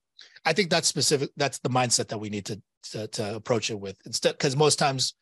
[0.44, 1.30] I think that's specific.
[1.36, 2.60] That's the mindset that we need to,
[2.92, 5.14] to, to approach it with instead, because most times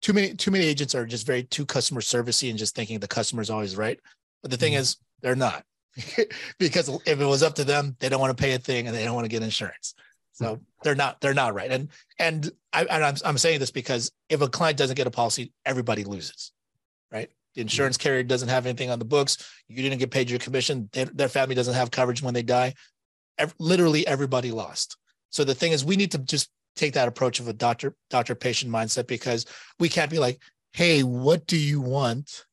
[0.00, 3.06] too many, too many agents are just very too customer servicey and just thinking the
[3.08, 4.00] customer's always right.
[4.40, 4.78] But the thing Mhm.
[4.78, 5.64] is they're not
[6.58, 8.96] because if it was up to them, they don't want to pay a thing and
[8.96, 9.94] they don't want to get insurance.
[10.32, 11.70] So they're not, they're not right.
[11.70, 11.88] And,
[12.18, 15.52] and I, and I'm, I'm saying this because if a client doesn't get a policy,
[15.66, 16.52] everybody loses,
[17.12, 17.30] right?
[17.54, 19.38] The insurance carrier doesn't have anything on the books.
[19.68, 20.88] You didn't get paid your commission.
[20.92, 22.74] Their, their family doesn't have coverage when they die.
[23.38, 24.96] Ev- literally everybody lost.
[25.30, 28.34] So the thing is, we need to just take that approach of a doctor, doctor
[28.34, 29.46] patient mindset because
[29.78, 30.40] we can't be like,
[30.72, 32.44] hey, what do you want?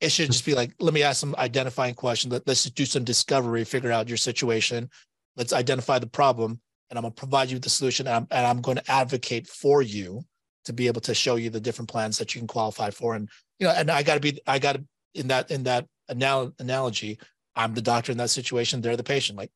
[0.00, 2.32] It should just be like, let me ask some identifying questions.
[2.32, 4.90] Let, let's do some discovery, figure out your situation.
[5.36, 6.60] Let's identify the problem,
[6.90, 8.06] and I'm going to provide you with the solution.
[8.06, 10.22] And I'm, and I'm going to advocate for you
[10.64, 13.14] to be able to show you the different plans that you can qualify for.
[13.14, 13.28] And
[13.58, 14.84] you know, and I got to be, I got to
[15.14, 17.18] in that in that anal- analogy,
[17.54, 18.80] I'm the doctor in that situation.
[18.80, 19.38] They're the patient.
[19.38, 19.50] Like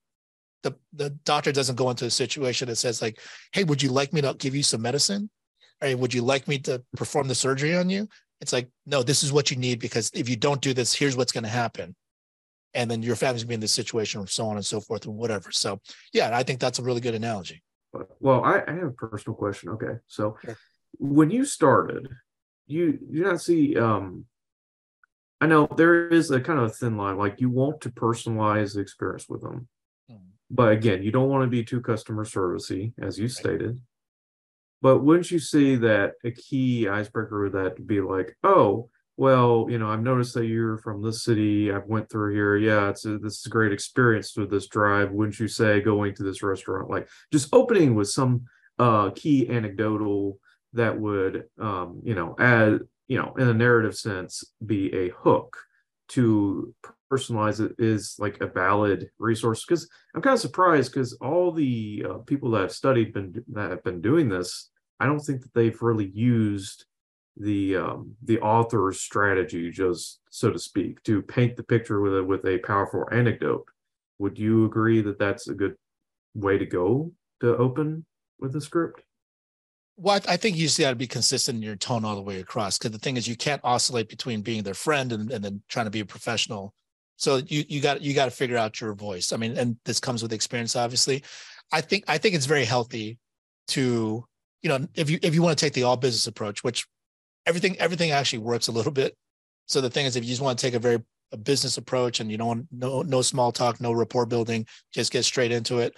[0.63, 3.19] the the doctor doesn't go into a situation that says like,
[3.53, 5.31] "Hey, would you like me to give you some medicine?
[5.83, 8.09] Or would you like me to perform the surgery on you?"
[8.41, 11.15] It's like, no, this is what you need because if you don't do this, here's
[11.15, 11.95] what's going to happen.
[12.73, 15.05] and then your family's gonna be in this situation, or so on and so forth,
[15.05, 15.51] and whatever.
[15.51, 15.81] So,
[16.15, 17.63] yeah, I think that's a really good analogy.
[18.21, 19.71] Well, I, I have a personal question.
[19.71, 20.57] Okay, so Sure.
[20.99, 22.09] when you started,
[22.71, 24.25] you you not see um
[25.41, 28.75] I know there is a kind of a thin line, like you want to personalize
[28.75, 29.68] the experience with them.
[30.11, 30.18] Mm.
[30.51, 33.81] But again, you don't want to be too customer servicey, as you stated.
[34.83, 39.79] But wouldn't you see that a key icebreaker would that be like, oh, well, you
[39.79, 41.71] know, I've noticed that you're from this city.
[41.71, 42.57] I've went through here.
[42.57, 45.11] Yeah, it's a, this is a great experience with this drive.
[45.11, 48.45] Wouldn't you say going to this restaurant, like just opening with some
[48.79, 50.39] uh key anecdotal
[50.73, 55.57] that would um, you know, add, you know, in a narrative sense, be a hook
[56.09, 56.75] to
[57.11, 59.64] personalize it is like a valid resource.
[59.64, 63.71] Because i'm kind of surprised because all the uh, people that have studied been that
[63.71, 66.85] have been doing this i don't think that they've really used
[67.37, 72.23] the um the author's strategy just so to speak to paint the picture with a
[72.23, 73.64] with a powerful anecdote.
[74.18, 75.75] Would you agree that that's a good
[76.35, 78.05] way to go to open
[78.39, 79.03] with the script
[80.03, 82.41] Well, I think you just got to be consistent in your tone all the way
[82.41, 82.79] across.
[82.79, 85.85] Because the thing is, you can't oscillate between being their friend and, and then trying
[85.85, 86.73] to be a professional.
[87.17, 89.31] So you you got you got to figure out your voice.
[89.31, 91.23] I mean, and this comes with experience, obviously.
[91.71, 93.19] I think I think it's very healthy
[93.69, 94.25] to
[94.63, 96.87] you know if you if you want to take the all business approach, which
[97.45, 99.15] everything everything actually works a little bit.
[99.67, 102.21] So the thing is, if you just want to take a very a business approach
[102.21, 105.81] and you don't want no no small talk, no rapport building, just get straight into
[105.81, 105.95] it,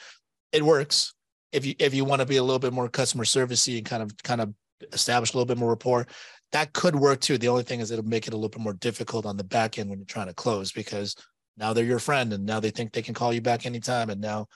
[0.51, 1.15] it works
[1.53, 4.03] if you if you want to be a little bit more customer servicey and kind
[4.03, 4.55] of kind of
[4.93, 6.07] establish a little bit more rapport,
[6.53, 7.39] that could work too.
[7.39, 9.79] The only thing is it'll make it a little bit more difficult on the back
[9.79, 11.15] end when you're trying to close because
[11.57, 14.21] now they're your friend and now they think they can call you back anytime and
[14.21, 14.47] now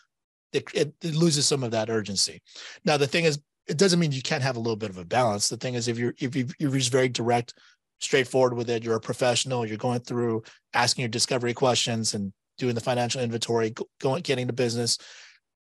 [0.53, 2.41] it, it, it loses some of that urgency.
[2.85, 5.05] Now the thing is, it doesn't mean you can't have a little bit of a
[5.05, 5.49] balance.
[5.49, 7.55] The thing is, if you're if you you're just very direct,
[7.99, 9.67] straightforward with it, you're a professional.
[9.67, 14.53] You're going through asking your discovery questions and doing the financial inventory, going getting the
[14.53, 14.99] business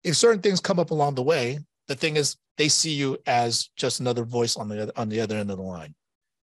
[0.03, 3.69] if certain things come up along the way, the thing is they see you as
[3.75, 5.93] just another voice on the other on the other end of the line.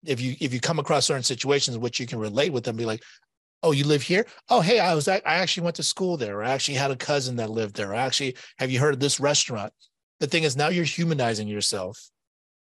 [0.06, 2.76] If you if you come across certain situations in which you can relate with them,
[2.76, 3.04] be like,
[3.64, 4.26] oh, you live here?
[4.50, 6.96] Oh, hey, I was I actually went to school there, or I actually had a
[6.96, 7.92] cousin that lived there.
[7.92, 9.74] Or actually, have you heard of this restaurant?
[10.20, 12.00] The thing is now you're humanizing yourself,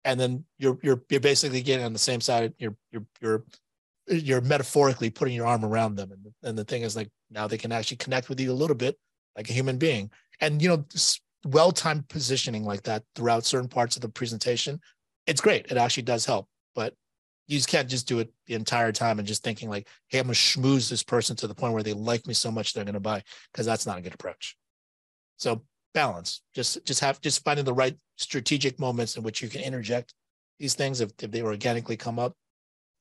[0.04, 2.54] and then you're you're you're basically getting on the same side.
[2.58, 3.44] You're you're you're
[4.08, 7.58] you're metaphorically putting your arm around them, and and the thing is like now they
[7.58, 8.96] can actually connect with you a little bit
[9.36, 10.10] like a human being
[10.40, 10.84] and you know
[11.44, 14.80] well-timed positioning like that throughout certain parts of the presentation
[15.26, 15.66] it's great.
[15.70, 16.94] It actually does help but
[17.48, 20.26] you just can't just do it the entire time and just thinking like hey i'm
[20.26, 23.00] gonna schmooze this person to the point where they like me so much they're gonna
[23.00, 23.22] buy
[23.52, 24.56] because that's not a good approach.
[25.36, 25.62] So
[25.96, 26.42] balance.
[26.54, 30.12] Just just have just finding the right strategic moments in which you can interject
[30.60, 32.34] these things if, if they organically come up.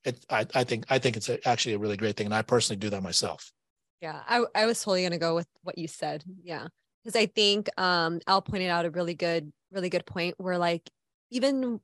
[0.04, 2.42] It I, I think i think it's a, actually a really great thing and i
[2.42, 3.52] personally do that myself.
[4.00, 6.24] Yeah, I, I was totally gonna go with what you said.
[6.42, 6.68] Yeah.
[7.06, 10.90] Because I think um Al pointed out a really good, really good point where like
[11.30, 11.80] even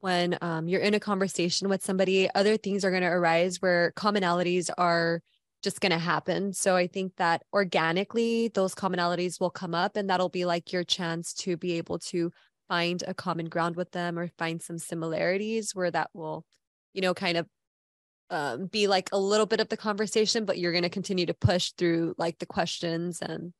[0.00, 4.68] when um you're in a conversation with somebody, other things are gonna arise where commonalities
[4.76, 5.22] are
[5.62, 6.52] just gonna happen.
[6.52, 10.84] So I think that organically those commonalities will come up and that'll be like your
[10.84, 12.30] chance to be able to
[12.68, 16.44] find a common ground with them or find some similarities where that will,
[16.92, 17.46] you know, kind of
[18.30, 21.34] um, be like a little bit of the conversation, but you're going to continue to
[21.34, 23.52] push through like the questions and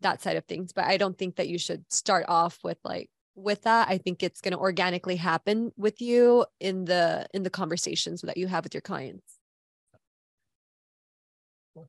[0.00, 0.72] that side of things.
[0.72, 3.88] But I don't think that you should start off with like with that.
[3.88, 8.36] I think it's going to organically happen with you in the in the conversations that
[8.36, 9.38] you have with your clients.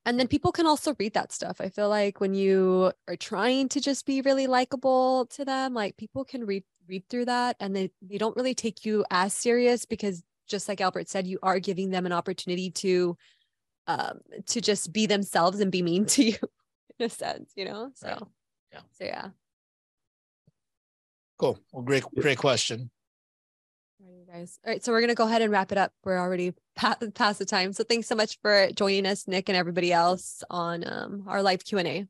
[0.05, 1.61] And then people can also read that stuff.
[1.61, 5.97] I feel like when you are trying to just be really likable to them, like
[5.97, 9.85] people can read read through that and they they don't really take you as serious
[9.85, 13.17] because just like Albert said, you are giving them an opportunity to
[13.87, 16.37] um to just be themselves and be mean to you
[16.99, 17.91] in a sense, you know?
[17.95, 18.21] So Right.
[18.73, 18.79] Yeah.
[18.91, 19.29] So yeah.
[21.39, 22.89] cool well great great question
[24.03, 24.59] Alrighty, guys.
[24.63, 25.91] All right, so we're gonna go ahead and wrap it up.
[26.03, 27.73] We're already past, past the time.
[27.73, 31.65] So thanks so much for joining us, Nick, and everybody else on um, our live
[31.65, 32.07] Q and A.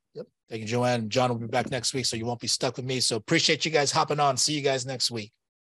[0.50, 1.10] Thank you, Joanne.
[1.10, 3.00] John will be back next week, so you won't be stuck with me.
[3.00, 4.38] So appreciate you guys hopping on.
[4.38, 5.32] See you guys next week.